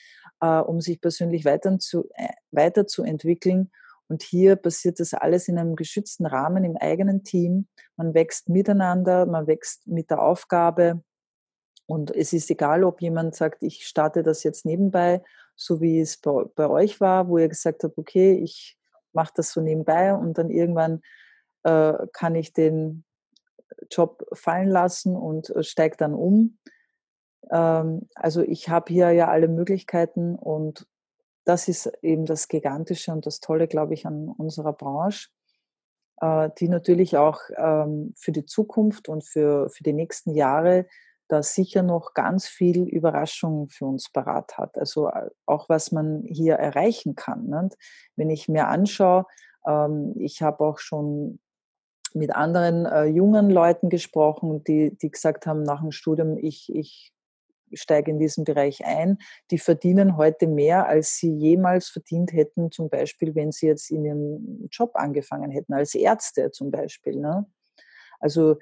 [0.40, 3.70] äh, um sich persönlich weiter zu, äh, weiterzuentwickeln.
[4.10, 7.68] Und hier passiert das alles in einem geschützten Rahmen im eigenen Team.
[7.96, 11.04] Man wächst miteinander, man wächst mit der Aufgabe.
[11.86, 15.22] Und es ist egal, ob jemand sagt, ich starte das jetzt nebenbei,
[15.54, 18.76] so wie es bei, bei euch war, wo ihr gesagt habt, okay, ich
[19.12, 21.02] mache das so nebenbei und dann irgendwann
[21.62, 23.04] äh, kann ich den
[23.92, 26.58] Job fallen lassen und äh, steige dann um.
[27.52, 30.88] Ähm, also ich habe hier ja alle Möglichkeiten und
[31.50, 35.30] das ist eben das Gigantische und das Tolle, glaube ich, an unserer Branche,
[36.20, 40.86] äh, die natürlich auch ähm, für die Zukunft und für, für die nächsten Jahre
[41.26, 44.78] da sicher noch ganz viel Überraschung für uns parat hat.
[44.78, 47.46] Also äh, auch was man hier erreichen kann.
[47.46, 47.76] Nicht?
[48.14, 49.26] Wenn ich mir anschaue,
[49.66, 51.40] ähm, ich habe auch schon
[52.14, 57.12] mit anderen äh, jungen Leuten gesprochen, die, die gesagt haben nach dem Studium, ich, ich
[57.72, 59.18] steige in diesen Bereich ein,
[59.50, 64.04] die verdienen heute mehr, als sie jemals verdient hätten, zum Beispiel, wenn sie jetzt in
[64.04, 67.16] ihrem Job angefangen hätten, als Ärzte zum Beispiel.
[67.16, 67.46] Ne?
[68.18, 68.56] Also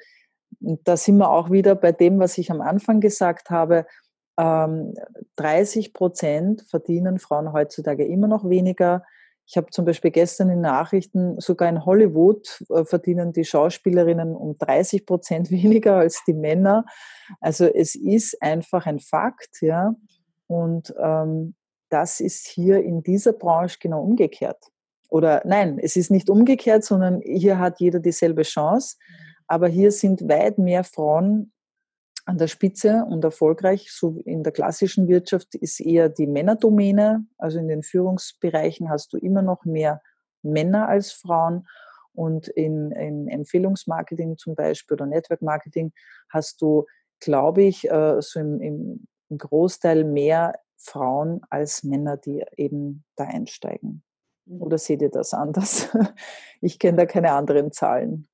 [0.61, 3.87] da sind wir auch wieder bei dem, was ich am Anfang gesagt habe.
[4.37, 9.05] 30 ähm, Prozent verdienen Frauen heutzutage immer noch weniger
[9.49, 14.59] ich habe zum Beispiel gestern in Nachrichten, sogar in Hollywood äh, verdienen die Schauspielerinnen um
[14.59, 16.85] 30 Prozent weniger als die Männer.
[17.41, 19.95] Also es ist einfach ein Fakt, ja.
[20.47, 21.55] Und ähm,
[21.89, 24.63] das ist hier in dieser Branche genau umgekehrt.
[25.09, 28.97] Oder nein, es ist nicht umgekehrt, sondern hier hat jeder dieselbe Chance.
[29.47, 31.53] Aber hier sind weit mehr Frauen
[32.29, 33.91] an der Spitze und erfolgreich.
[33.91, 37.27] So in der klassischen Wirtschaft ist eher die Männerdomäne.
[37.39, 40.03] Also in den Führungsbereichen hast du immer noch mehr
[40.43, 41.67] Männer als Frauen.
[42.13, 45.93] Und in, in Empfehlungsmarketing zum Beispiel oder Network Marketing
[46.29, 46.85] hast du,
[47.19, 49.09] glaube ich, äh, so im, im
[49.39, 54.03] Großteil mehr Frauen als Männer, die eben da einsteigen.
[54.45, 54.61] Mhm.
[54.61, 55.89] Oder seht ihr das anders?
[56.61, 58.29] Ich kenne da keine anderen Zahlen.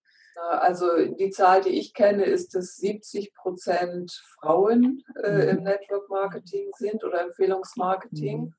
[0.51, 0.87] Also
[1.19, 5.65] die Zahl, die ich kenne, ist, dass 70 Prozent Frauen äh, im mhm.
[5.65, 8.41] Network Marketing sind oder Empfehlungsmarketing.
[8.41, 8.55] Mhm.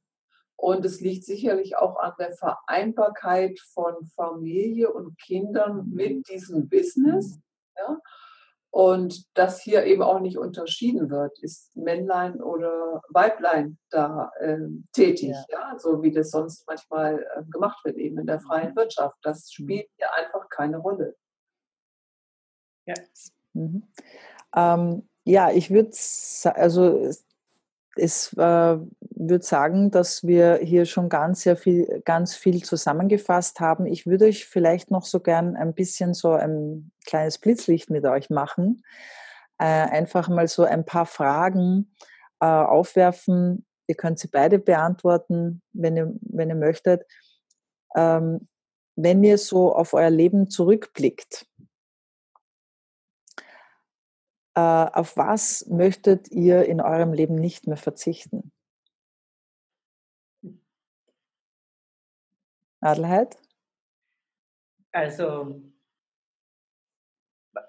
[0.57, 7.39] Und es liegt sicherlich auch an der Vereinbarkeit von Familie und Kindern mit diesem Business.
[7.77, 7.99] Ja?
[8.71, 14.57] Und dass hier eben auch nicht unterschieden wird, ist Männlein oder Weiblein da äh,
[14.91, 15.71] tätig, ja.
[15.71, 15.79] ja.
[15.79, 18.75] so wie das sonst manchmal äh, gemacht wird, eben in der freien mhm.
[18.75, 19.17] Wirtschaft.
[19.21, 19.63] Das mhm.
[19.63, 21.15] spielt hier einfach keine Rolle.
[22.85, 22.95] Ja,
[23.53, 23.83] mhm.
[24.55, 25.91] ähm, ja ich würde,
[26.55, 27.09] also
[27.95, 33.85] es äh, würde sagen, dass wir hier schon ganz sehr viel, ganz viel zusammengefasst haben.
[33.85, 38.29] Ich würde euch vielleicht noch so gern ein bisschen so ein kleines Blitzlicht mit euch
[38.29, 38.83] machen.
[39.57, 41.93] Äh, einfach mal so ein paar Fragen
[42.41, 43.65] äh, aufwerfen.
[43.87, 47.03] Ihr könnt sie beide beantworten, wenn ihr, wenn ihr möchtet.
[47.95, 48.47] Ähm,
[48.97, 51.45] wenn ihr so auf euer Leben zurückblickt,
[53.37, 53.41] äh,
[54.59, 58.51] auf was möchtet ihr in eurem Leben nicht mehr verzichten?
[62.79, 63.37] Adelheid?
[64.91, 65.61] Also,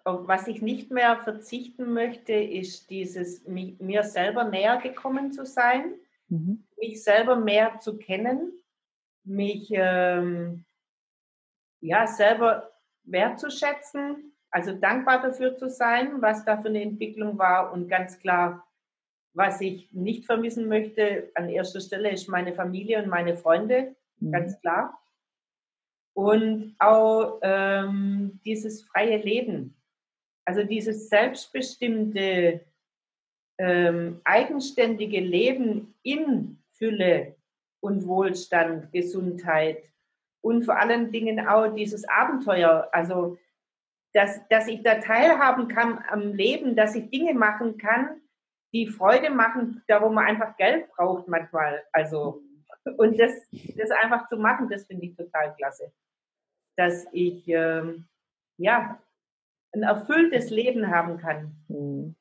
[0.05, 5.95] auf was ich nicht mehr verzichten möchte, ist dieses, mir selber näher gekommen zu sein,
[6.28, 6.66] mhm.
[6.76, 8.53] mich selber mehr zu kennen,
[9.24, 10.64] mich ähm,
[11.80, 12.72] ja, selber
[13.05, 18.66] wertzuschätzen, also dankbar dafür zu sein, was da für eine Entwicklung war und ganz klar,
[19.34, 24.32] was ich nicht vermissen möchte, an erster Stelle ist meine Familie und meine Freunde, mhm.
[24.32, 24.98] ganz klar.
[26.14, 29.76] Und auch ähm, dieses freie Leben,
[30.46, 32.64] also dieses selbstbestimmte,
[33.59, 37.36] ähm, eigenständige Leben in Fülle
[37.80, 39.82] und Wohlstand, Gesundheit
[40.40, 43.36] und vor allen Dingen auch dieses Abenteuer, also
[44.16, 48.22] dass, dass ich da teilhaben kann am Leben, dass ich Dinge machen kann,
[48.72, 51.84] die Freude machen, da wo man einfach Geld braucht manchmal.
[51.92, 52.42] Also,
[52.96, 53.32] und das,
[53.76, 55.92] das einfach zu machen, das finde ich total klasse.
[56.78, 58.06] Dass ich, ähm,
[58.56, 58.98] ja,
[59.74, 61.54] ein erfülltes Leben haben kann.
[61.68, 62.16] Mhm.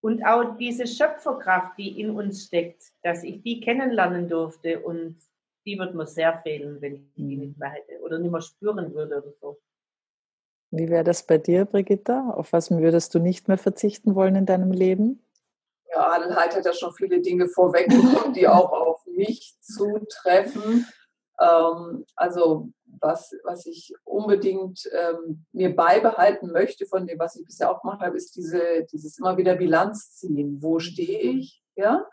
[0.00, 5.18] Und auch diese Schöpferkraft, die in uns steckt, dass ich die kennenlernen durfte und
[5.66, 7.40] die wird mir sehr fehlen, wenn ich die mhm.
[7.40, 9.58] nicht mehr hätte oder nicht mehr spüren würde oder so.
[10.70, 12.30] Wie wäre das bei dir, Brigitta?
[12.30, 15.22] Auf was würdest du nicht mehr verzichten wollen in deinem Leben?
[15.94, 20.86] Ja, Adelheid hat ja schon viele Dinge vorweggenommen, die auch auf mich zutreffen.
[21.40, 22.68] Ähm, also
[23.00, 28.00] was, was ich unbedingt ähm, mir beibehalten möchte von dem, was ich bisher auch gemacht
[28.00, 30.58] habe, ist diese, dieses immer wieder Bilanz ziehen.
[30.60, 31.62] Wo stehe ich?
[31.76, 32.06] Ja?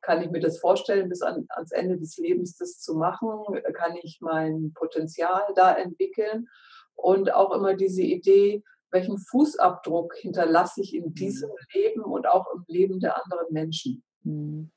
[0.00, 3.62] Kann ich mir das vorstellen, bis an, ans Ende des Lebens das zu machen?
[3.74, 6.48] Kann ich mein Potenzial da entwickeln?
[6.94, 11.56] Und auch immer diese Idee, welchen Fußabdruck hinterlasse ich in diesem mhm.
[11.72, 14.02] Leben und auch im Leben der anderen Menschen.
[14.22, 14.70] Mhm.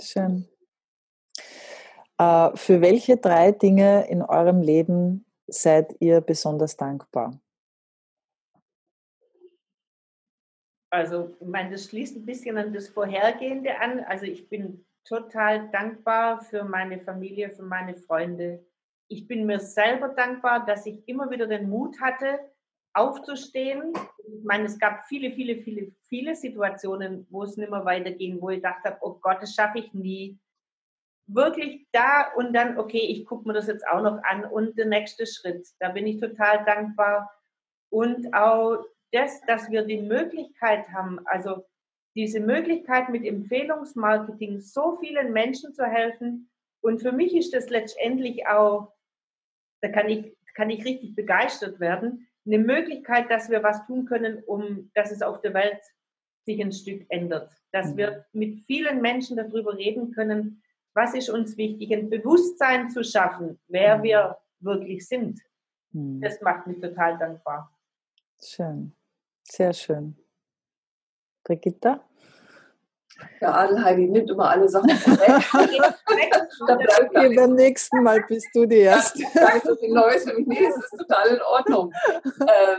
[0.00, 0.48] Schön.
[2.18, 7.40] Äh, für welche drei Dinge in eurem Leben seid ihr besonders dankbar?
[10.90, 14.00] Also, ich meine, das schließt ein bisschen an das Vorhergehende an.
[14.00, 18.64] Also, ich bin total dankbar für meine Familie, für meine Freunde,
[19.08, 22.38] ich bin mir selber dankbar, dass ich immer wieder den Mut hatte,
[22.92, 23.92] aufzustehen.
[24.26, 28.50] Ich meine, es gab viele, viele, viele, viele Situationen, wo es nicht mehr weiterging, wo
[28.50, 30.38] ich dachte, oh Gott, das schaffe ich nie.
[31.26, 34.86] Wirklich da und dann, okay, ich gucke mir das jetzt auch noch an und der
[34.86, 35.68] nächste Schritt.
[35.78, 37.30] Da bin ich total dankbar.
[37.90, 41.64] Und auch das, dass wir die Möglichkeit haben, also
[42.14, 46.50] diese Möglichkeit mit Empfehlungsmarketing so vielen Menschen zu helfen.
[46.80, 48.92] Und für mich ist das letztendlich auch
[49.80, 52.28] da kann ich, kann ich richtig begeistert werden.
[52.46, 55.80] Eine Möglichkeit, dass wir was tun können, um, dass es auf der Welt
[56.44, 57.52] sich ein Stück ändert.
[57.72, 58.38] Dass wir mhm.
[58.38, 60.62] mit vielen Menschen darüber reden können,
[60.94, 64.02] was ist uns wichtig, ein Bewusstsein zu schaffen, wer mhm.
[64.02, 65.40] wir wirklich sind.
[65.92, 66.20] Mhm.
[66.20, 67.70] Das macht mich total dankbar.
[68.42, 68.94] Schön,
[69.44, 70.16] sehr schön.
[71.44, 72.07] Brigitta?
[73.40, 75.44] Ja, Adelheidi nimmt immer alle Sachen weg.
[77.08, 79.22] okay, beim nächsten Mal bist du die Erste.
[79.34, 80.46] Ja, so viel Neues für mich.
[80.46, 81.92] Nee, es ist total in Ordnung.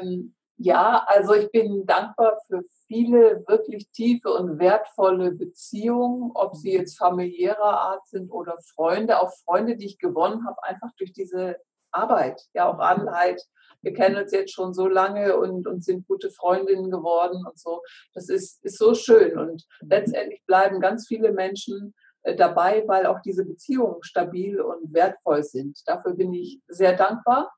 [0.01, 6.73] Ähm, ja, also ich bin dankbar für viele wirklich tiefe und wertvolle Beziehungen, ob sie
[6.73, 11.55] jetzt familiärer Art sind oder Freunde, auch Freunde, die ich gewonnen habe, einfach durch diese
[11.91, 12.41] Arbeit.
[12.53, 13.41] Ja, auch Adelheid
[13.81, 17.81] wir kennen uns jetzt schon so lange und, und sind gute Freundinnen geworden und so.
[18.13, 19.37] Das ist, ist so schön.
[19.37, 25.43] Und letztendlich bleiben ganz viele Menschen äh, dabei, weil auch diese Beziehungen stabil und wertvoll
[25.43, 25.81] sind.
[25.87, 27.53] Dafür bin ich sehr dankbar.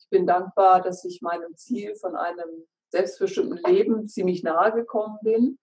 [0.00, 5.58] Ich bin dankbar, dass ich meinem Ziel von einem selbstbestimmten Leben ziemlich nahe gekommen bin.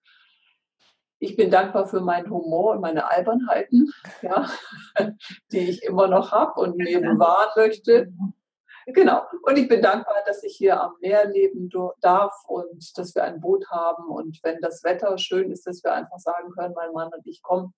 [1.18, 3.92] Ich bin dankbar für meinen Humor und meine Albernheiten,
[4.22, 4.48] ja,
[5.50, 8.12] die ich immer noch habe und mir bewahren möchte.
[8.86, 9.22] Genau.
[9.42, 11.68] Und ich bin dankbar, dass ich hier am Meer leben
[12.00, 14.08] darf und dass wir ein Boot haben.
[14.08, 17.42] Und wenn das Wetter schön ist, dass wir einfach sagen können, mein Mann und ich
[17.42, 17.74] kommen,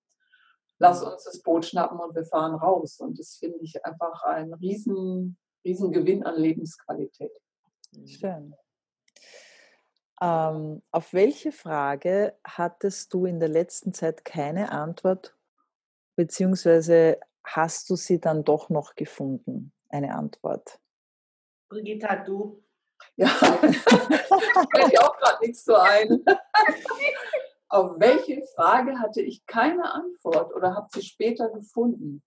[0.77, 2.99] lass uns das Boot schnappen und wir fahren raus.
[2.99, 7.35] Und das finde ich einfach ein riesen, riesen Gewinn an Lebensqualität.
[8.05, 8.53] Schön.
[10.21, 15.35] Ähm, auf welche Frage hattest du in der letzten Zeit keine Antwort,
[16.15, 20.79] beziehungsweise hast du sie dann doch noch gefunden, eine Antwort?
[21.69, 22.63] Brigitta, du.
[23.15, 26.25] Ja, fällt mir auch gerade nichts so ein.
[27.69, 32.23] Auf welche Frage hatte ich keine Antwort oder habe sie später gefunden?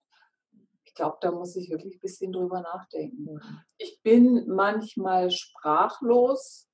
[0.85, 3.33] Ich glaube, da muss ich wirklich ein bisschen drüber nachdenken.
[3.33, 3.61] Mhm.
[3.77, 6.69] Ich bin manchmal sprachlos,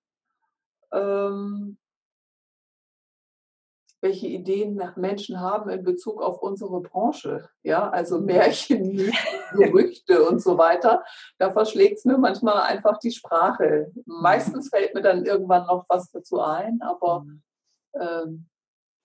[0.92, 1.79] ähm,
[4.02, 7.50] welche Ideen Menschen haben in Bezug auf unsere Branche.
[7.64, 8.26] Ja, also mhm.
[8.26, 9.12] Märchen,
[9.54, 11.04] Gerüchte und so weiter.
[11.38, 13.92] Da verschlägt es mir manchmal einfach die Sprache.
[13.94, 14.04] Mhm.
[14.06, 17.42] Meistens fällt mir dann irgendwann noch was dazu ein, aber mhm.
[18.00, 18.50] ähm,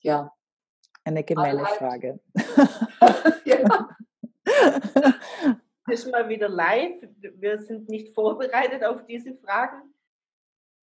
[0.00, 0.32] ja.
[1.04, 1.76] Eine gemeine halt.
[1.76, 2.20] Frage.
[3.44, 3.88] ja.
[5.88, 7.08] ist mal wieder live.
[7.20, 9.94] Wir sind nicht vorbereitet auf diese Fragen.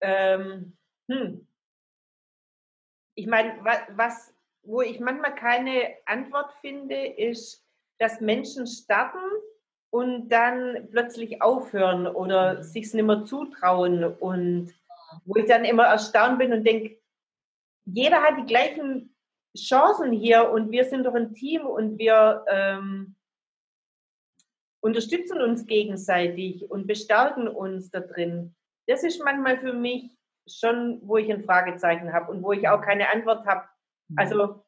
[0.02, 0.76] Ähm,
[1.10, 1.46] hm
[3.20, 3.54] ich meine,
[3.96, 7.62] was, wo ich manchmal keine Antwort finde, ist,
[7.98, 9.18] dass Menschen starten
[9.90, 14.72] und dann plötzlich aufhören oder sich es nicht mehr zutrauen und
[15.26, 16.98] wo ich dann immer erstaunt bin und denke,
[17.84, 19.14] jeder hat die gleichen
[19.54, 23.16] Chancen hier und wir sind doch ein Team und wir ähm,
[24.82, 28.54] unterstützen uns gegenseitig und bestärken uns da drin.
[28.86, 30.16] Das ist manchmal für mich
[30.46, 33.64] schon, wo ich ein Fragezeichen habe und wo ich auch keine Antwort habe.
[34.08, 34.18] Mhm.
[34.18, 34.64] Also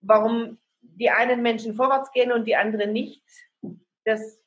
[0.00, 3.22] warum die einen Menschen vorwärts gehen und die anderen nicht,
[4.04, 4.40] das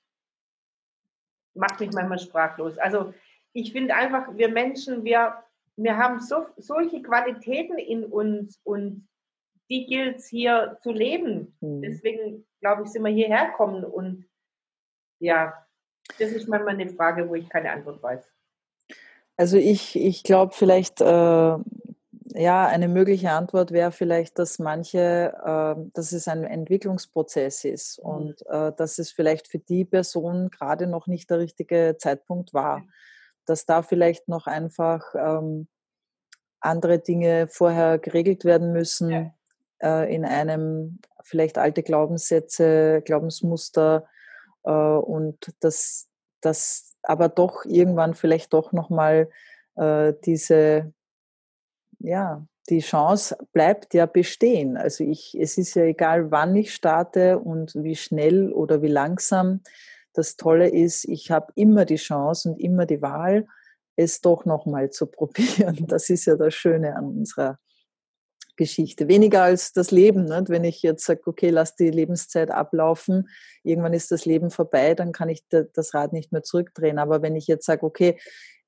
[1.53, 2.77] macht mich manchmal sprachlos.
[2.77, 3.13] Also
[3.53, 5.43] ich finde einfach, wir Menschen, wir,
[5.75, 9.07] wir haben so, solche Qualitäten in uns und
[9.69, 11.55] die gilt es hier zu leben.
[11.61, 11.81] Mhm.
[11.81, 14.25] Deswegen, glaube ich, sind wir hierher kommen und
[15.19, 15.53] ja,
[16.19, 18.29] das ist manchmal eine Frage, wo ich keine Antwort weiß.
[19.37, 21.57] Also ich, ich glaube vielleicht, äh,
[22.35, 28.09] ja, eine mögliche Antwort wäre vielleicht, dass manche, äh, dass es ein Entwicklungsprozess ist mhm.
[28.09, 32.83] und äh, dass es vielleicht für die Person gerade noch nicht der richtige Zeitpunkt war.
[33.45, 35.67] Dass da vielleicht noch einfach ähm,
[36.59, 39.33] andere Dinge vorher geregelt werden müssen ja.
[39.81, 44.07] äh, in einem vielleicht alte Glaubenssätze, Glaubensmuster
[44.63, 46.07] äh, und dass,
[46.41, 49.29] dass aber doch irgendwann vielleicht doch nochmal
[49.75, 50.93] äh, diese,
[51.99, 54.77] ja, die Chance bleibt ja bestehen.
[54.77, 59.61] Also ich, es ist ja egal, wann ich starte und wie schnell oder wie langsam.
[60.13, 63.47] Das Tolle ist, ich habe immer die Chance und immer die Wahl,
[63.95, 65.85] es doch nochmal zu probieren.
[65.87, 67.59] Das ist ja das Schöne an unserer
[68.55, 69.07] Geschichte.
[69.07, 70.25] Weniger als das Leben.
[70.25, 70.49] Nicht?
[70.49, 73.29] Wenn ich jetzt sage, okay, lass die Lebenszeit ablaufen,
[73.63, 76.99] irgendwann ist das Leben vorbei, dann kann ich das Rad nicht mehr zurückdrehen.
[76.99, 78.17] Aber wenn ich jetzt sage, okay,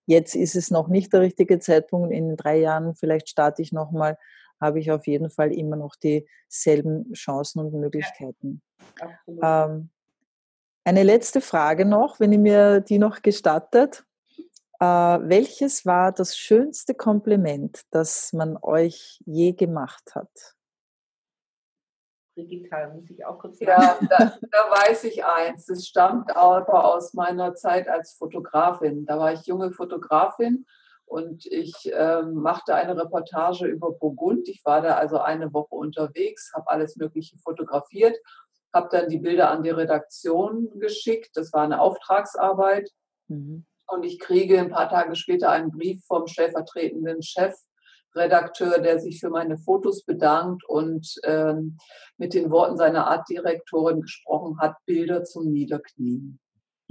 [0.06, 4.18] jetzt ist es noch nicht der richtige Zeitpunkt, in drei Jahren vielleicht starte ich nochmal,
[4.62, 8.62] habe ich auf jeden Fall immer noch dieselben Chancen und Möglichkeiten.
[9.28, 9.90] Ja, ähm,
[10.84, 14.06] eine letzte Frage noch, wenn ihr mir die noch gestattet.
[14.80, 20.55] Äh, welches war das schönste Kompliment, das man euch je gemacht hat?
[22.38, 23.71] Digital muss ich auch kurz sagen.
[23.71, 25.69] Ja, da, da, weiß ich eins.
[25.69, 29.05] Es stammt aber aus meiner Zeit als Fotografin.
[29.05, 30.65] Da war ich junge Fotografin
[31.05, 34.49] und ich ähm, machte eine Reportage über Burgund.
[34.49, 38.17] Ich war da also eine Woche unterwegs, habe alles Mögliche fotografiert,
[38.73, 41.32] habe dann die Bilder an die Redaktion geschickt.
[41.36, 42.91] Das war eine Auftragsarbeit.
[43.28, 43.65] Mhm.
[43.88, 49.30] Und ich kriege ein paar Tage später einen Brief vom stellvertretenden Chefredakteur, der sich für
[49.30, 51.78] meine Fotos bedankt und ähm,
[52.18, 56.40] mit den Worten seiner Artdirektorin gesprochen hat, Bilder zum Niederknien.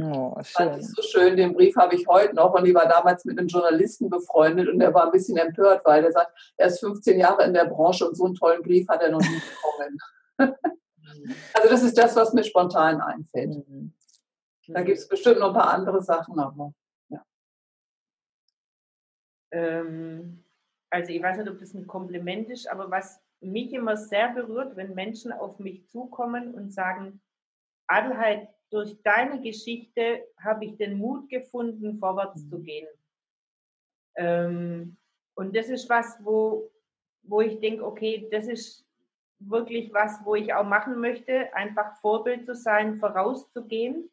[0.00, 0.70] Oh, schön.
[0.70, 1.36] Fand ich so schön.
[1.36, 4.80] Den Brief habe ich heute noch und ich war damals mit einem Journalisten befreundet und
[4.80, 8.08] der war ein bisschen empört, weil er sagt, er ist 15 Jahre in der Branche
[8.08, 9.40] und so einen tollen Brief hat er noch nie
[10.38, 10.56] bekommen.
[11.54, 13.68] also das ist das, was mir spontan einfällt.
[13.68, 13.92] Mhm.
[14.66, 16.72] Da gibt es bestimmt noch ein paar andere Sachen, aber
[19.54, 20.44] ähm,
[20.90, 24.76] also ich weiß nicht, ob das ein Kompliment ist, aber was mich immer sehr berührt,
[24.76, 27.20] wenn Menschen auf mich zukommen und sagen,
[27.86, 32.48] Adelheid, durch deine Geschichte habe ich den Mut gefunden, vorwärts mhm.
[32.48, 32.88] zu gehen.
[34.16, 34.96] Ähm,
[35.36, 36.72] und das ist was, wo,
[37.22, 38.86] wo ich denke, okay, das ist
[39.38, 44.10] wirklich was, wo ich auch machen möchte, einfach Vorbild zu sein, vorauszugehen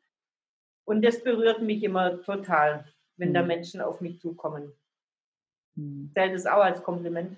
[0.86, 2.86] Und das berührt mich immer total,
[3.18, 3.34] wenn mhm.
[3.34, 4.74] da Menschen auf mich zukommen.
[5.76, 6.12] Mhm.
[6.14, 7.38] Zählt es auch als Kompliment?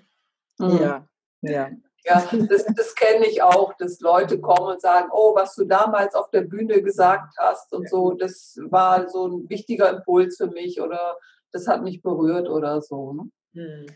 [0.58, 0.78] Mhm.
[0.78, 1.08] Ja,
[1.42, 1.70] ja.
[2.06, 6.14] Ja, das, das kenne ich auch, dass Leute kommen und sagen, oh, was du damals
[6.14, 10.80] auf der Bühne gesagt hast und so, das war so ein wichtiger Impuls für mich
[10.80, 11.16] oder
[11.50, 13.12] das hat mich berührt oder so.
[13.14, 13.30] Ne?
[13.54, 13.86] Hm.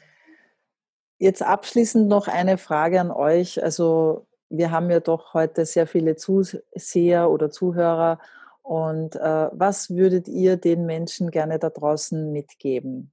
[1.19, 3.63] Jetzt abschließend noch eine Frage an euch.
[3.63, 8.21] Also wir haben ja doch heute sehr viele Zuseher oder Zuhörer.
[8.63, 13.13] Und äh, was würdet ihr den Menschen gerne da draußen mitgeben?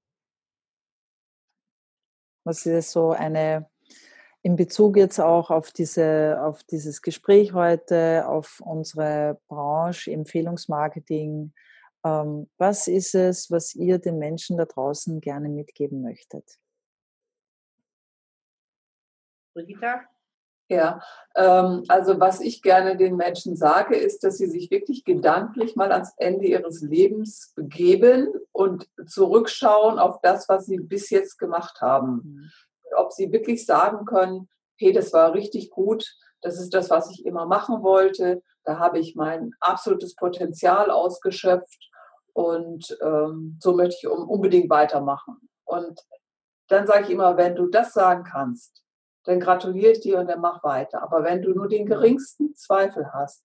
[2.46, 3.70] Was ist so eine
[4.46, 11.52] in Bezug jetzt auch auf, diese, auf dieses Gespräch heute, auf unsere Branche, Empfehlungsmarketing,
[12.06, 16.60] ähm, was ist es, was ihr den Menschen da draußen gerne mitgeben möchtet?
[19.56, 20.04] Brigitta?
[20.68, 21.00] Ja,
[21.36, 25.92] ähm, also was ich gerne den Menschen sage, ist, dass sie sich wirklich gedanklich mal
[25.92, 32.22] ans Ende ihres Lebens begeben und zurückschauen auf das, was sie bis jetzt gemacht haben.
[32.24, 32.52] Mhm
[32.96, 36.06] ob sie wirklich sagen können, hey, das war richtig gut,
[36.42, 41.90] das ist das, was ich immer machen wollte, da habe ich mein absolutes Potenzial ausgeschöpft
[42.34, 45.38] und ähm, so möchte ich unbedingt weitermachen.
[45.64, 46.00] Und
[46.68, 48.84] dann sage ich immer, wenn du das sagen kannst,
[49.26, 51.04] dann gratuliere ich dir und dann mach weiter.
[51.04, 53.44] Aber wenn du nur den geringsten Zweifel hast,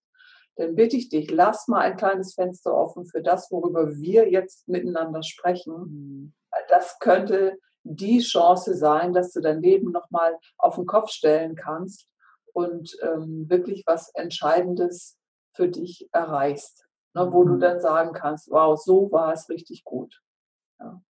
[0.56, 4.68] dann bitte ich dich, lass mal ein kleines Fenster offen für das, worüber wir jetzt
[4.68, 5.74] miteinander sprechen.
[5.74, 6.34] Mhm.
[6.68, 12.06] Das könnte die Chance sein, dass du dein Leben nochmal auf den Kopf stellen kannst
[12.52, 15.18] und ähm, wirklich was Entscheidendes
[15.54, 17.60] für dich erreichst, ne, wo du mhm.
[17.60, 20.20] dann sagen kannst, wow, so war es richtig gut.
[20.78, 21.02] Ja,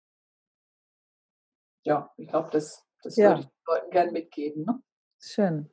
[1.84, 3.30] ja ich glaube, das, das ja.
[3.30, 4.64] würde ich den Leuten gerne mitgeben.
[4.64, 4.82] Ne?
[5.20, 5.70] Schön.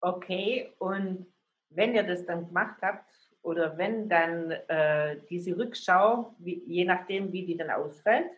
[0.00, 1.26] Okay, und
[1.70, 3.04] wenn ihr das dann gemacht habt,
[3.42, 8.30] oder wenn dann äh, diese Rückschau, wie, je nachdem, wie die dann ausfällt,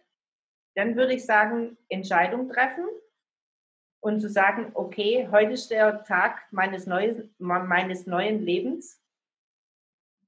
[0.74, 2.84] dann würde ich sagen, Entscheidung treffen
[4.00, 9.02] und zu sagen, okay, heute ist der Tag meines, Neues, meines neuen Lebens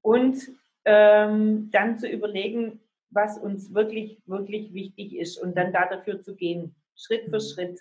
[0.01, 0.49] und
[0.85, 6.35] ähm, dann zu überlegen, was uns wirklich, wirklich wichtig ist und dann da dafür zu
[6.35, 7.53] gehen, Schritt für mhm.
[7.53, 7.79] Schritt.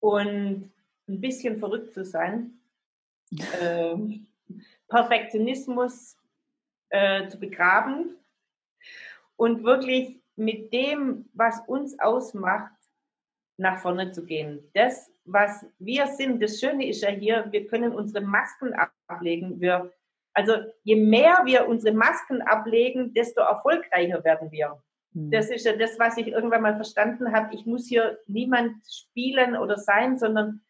[0.00, 0.72] Und
[1.08, 2.60] ein bisschen verrückt zu sein,
[3.60, 3.96] äh,
[4.88, 6.16] Perfektionismus
[6.90, 8.16] äh, zu begraben
[9.36, 12.72] und wirklich mit dem, was uns ausmacht,
[13.58, 14.70] nach vorne zu gehen.
[14.74, 18.74] Das, was wir sind, das Schöne ist ja hier, wir können unsere Masken
[19.08, 19.60] ablegen.
[19.60, 19.92] Wir,
[20.34, 24.82] also je mehr wir unsere Masken ablegen, desto erfolgreicher werden wir.
[25.16, 25.30] Mhm.
[25.30, 27.54] Das ist ja das, was ich irgendwann mal verstanden habe.
[27.54, 30.60] Ich muss hier niemand spielen oder sein, sondern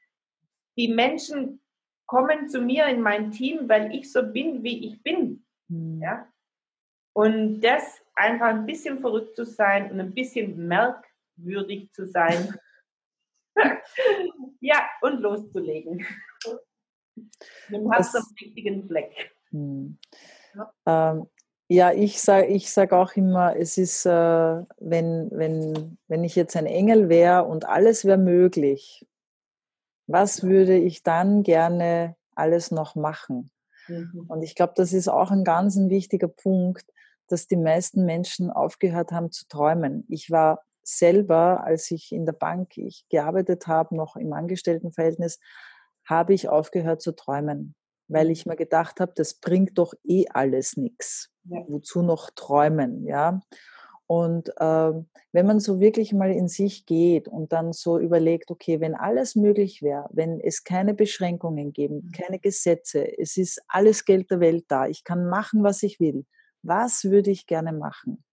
[0.76, 1.60] die Menschen
[2.06, 5.44] kommen zu mir in mein Team, weil ich so bin, wie ich bin.
[5.68, 6.00] Mhm.
[6.00, 6.28] Ja?
[7.12, 12.54] Und das einfach ein bisschen verrückt zu sein und ein bisschen merkwürdig zu sein.
[14.60, 16.06] ja, und loszulegen.
[17.70, 19.34] Du hast am richtigen Fleck.
[19.50, 19.98] Hm.
[20.54, 20.72] Ja.
[20.86, 21.26] Ähm,
[21.68, 26.56] ja, ich sage ich sag auch immer, es ist, äh, wenn, wenn, wenn ich jetzt
[26.56, 29.06] ein Engel wäre und alles wäre möglich,
[30.06, 33.50] was würde ich dann gerne alles noch machen?
[33.88, 34.26] Mhm.
[34.28, 36.86] Und ich glaube, das ist auch ein ganz ein wichtiger Punkt,
[37.28, 40.04] dass die meisten Menschen aufgehört haben zu träumen.
[40.08, 45.40] Ich war selber, als ich in der Bank ich gearbeitet habe, noch im Angestelltenverhältnis,
[46.04, 47.74] habe ich aufgehört zu träumen,
[48.06, 51.32] weil ich mir gedacht habe, das bringt doch eh alles nichts.
[51.48, 51.64] Ja.
[51.68, 53.40] Wozu noch träumen, ja?
[54.08, 54.92] Und äh,
[55.32, 59.34] wenn man so wirklich mal in sich geht und dann so überlegt, okay, wenn alles
[59.34, 62.12] möglich wäre, wenn es keine Beschränkungen geben, mhm.
[62.12, 66.24] keine Gesetze, es ist alles Geld der Welt da, ich kann machen, was ich will,
[66.62, 68.24] was würde ich gerne machen?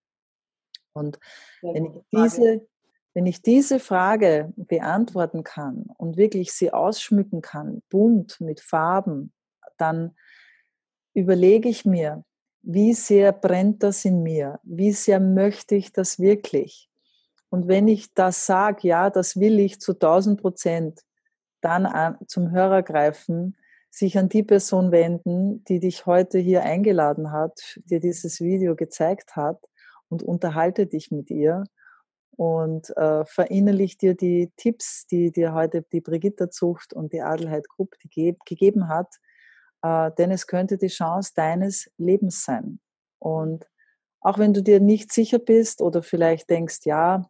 [0.93, 1.18] Und
[1.64, 2.68] wenn ich, diese,
[3.16, 9.34] wenn ich diese Frage beantworten kann und wirklich sie ausschmücken kann, bunt mit Farben,
[9.78, 10.16] dann
[11.16, 12.24] überlege ich mir,
[12.64, 14.59] wie sehr brennt das in mir?
[14.64, 16.89] Wie sehr möchte ich das wirklich?
[17.49, 21.01] Und wenn ich das sage, ja, das will ich zu 1000 Prozent,
[21.61, 23.57] dann an, zum Hörer greifen,
[23.89, 29.36] sich an die Person wenden, die dich heute hier eingeladen hat, dir dieses Video gezeigt
[29.36, 29.59] hat
[30.09, 31.66] und unterhalte dich mit ihr
[32.32, 37.68] und äh, verinnerlich dir die Tipps, die dir heute die Brigitta Zucht und die Adelheid
[37.70, 39.14] die gegeben hat,
[39.84, 42.80] äh, denn es könnte die Chance deines Lebens sein.
[43.20, 43.70] Und
[44.22, 47.30] auch wenn du dir nicht sicher bist oder vielleicht denkst, ja,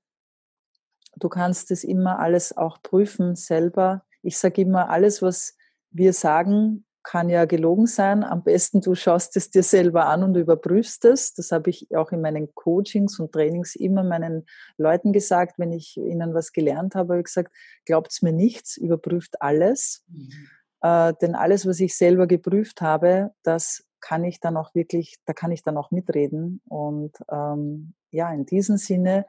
[1.17, 4.05] du kannst es immer alles auch prüfen selber.
[4.21, 5.57] Ich sage immer, alles, was
[5.89, 8.23] wir sagen, kann ja gelogen sein.
[8.23, 11.33] Am besten du schaust es dir selber an und überprüfst es.
[11.33, 14.45] Das habe ich auch in meinen Coachings und Trainings immer meinen
[14.77, 17.53] Leuten gesagt, wenn ich ihnen was gelernt habe, habe ich gesagt,
[17.85, 20.05] glaubt mir nichts, überprüft alles.
[20.07, 20.49] Mhm.
[20.83, 25.33] Äh, denn alles, was ich selber geprüft habe, das kann ich dann auch wirklich, da
[25.33, 26.61] kann ich dann auch mitreden.
[26.67, 29.25] Und ähm, ja, in diesem Sinne,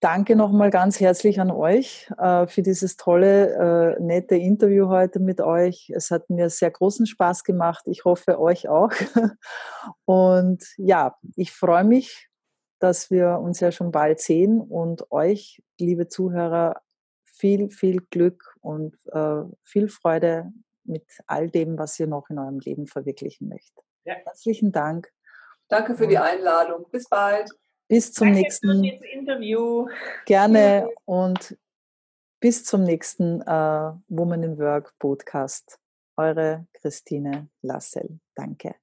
[0.00, 5.42] danke nochmal ganz herzlich an euch äh, für dieses tolle, äh, nette Interview heute mit
[5.42, 5.92] euch.
[5.94, 7.84] Es hat mir sehr großen Spaß gemacht.
[7.86, 8.92] Ich hoffe, euch auch.
[10.06, 12.30] Und ja, ich freue mich,
[12.78, 16.82] dass wir uns ja schon bald sehen und euch, liebe Zuhörer,
[17.24, 20.52] viel, viel Glück und äh, viel Freude
[20.84, 23.84] mit all dem, was ihr noch in eurem Leben verwirklichen möchtet.
[24.04, 24.14] Ja.
[24.14, 25.12] Herzlichen Dank.
[25.68, 26.86] Danke für die Einladung.
[26.90, 27.50] Bis bald.
[27.88, 29.88] Bis zum Danke nächsten Interview.
[30.26, 31.56] Gerne und
[32.40, 35.78] bis zum nächsten äh, Woman in Work Podcast.
[36.16, 38.18] Eure Christine Lassel.
[38.34, 38.74] Danke.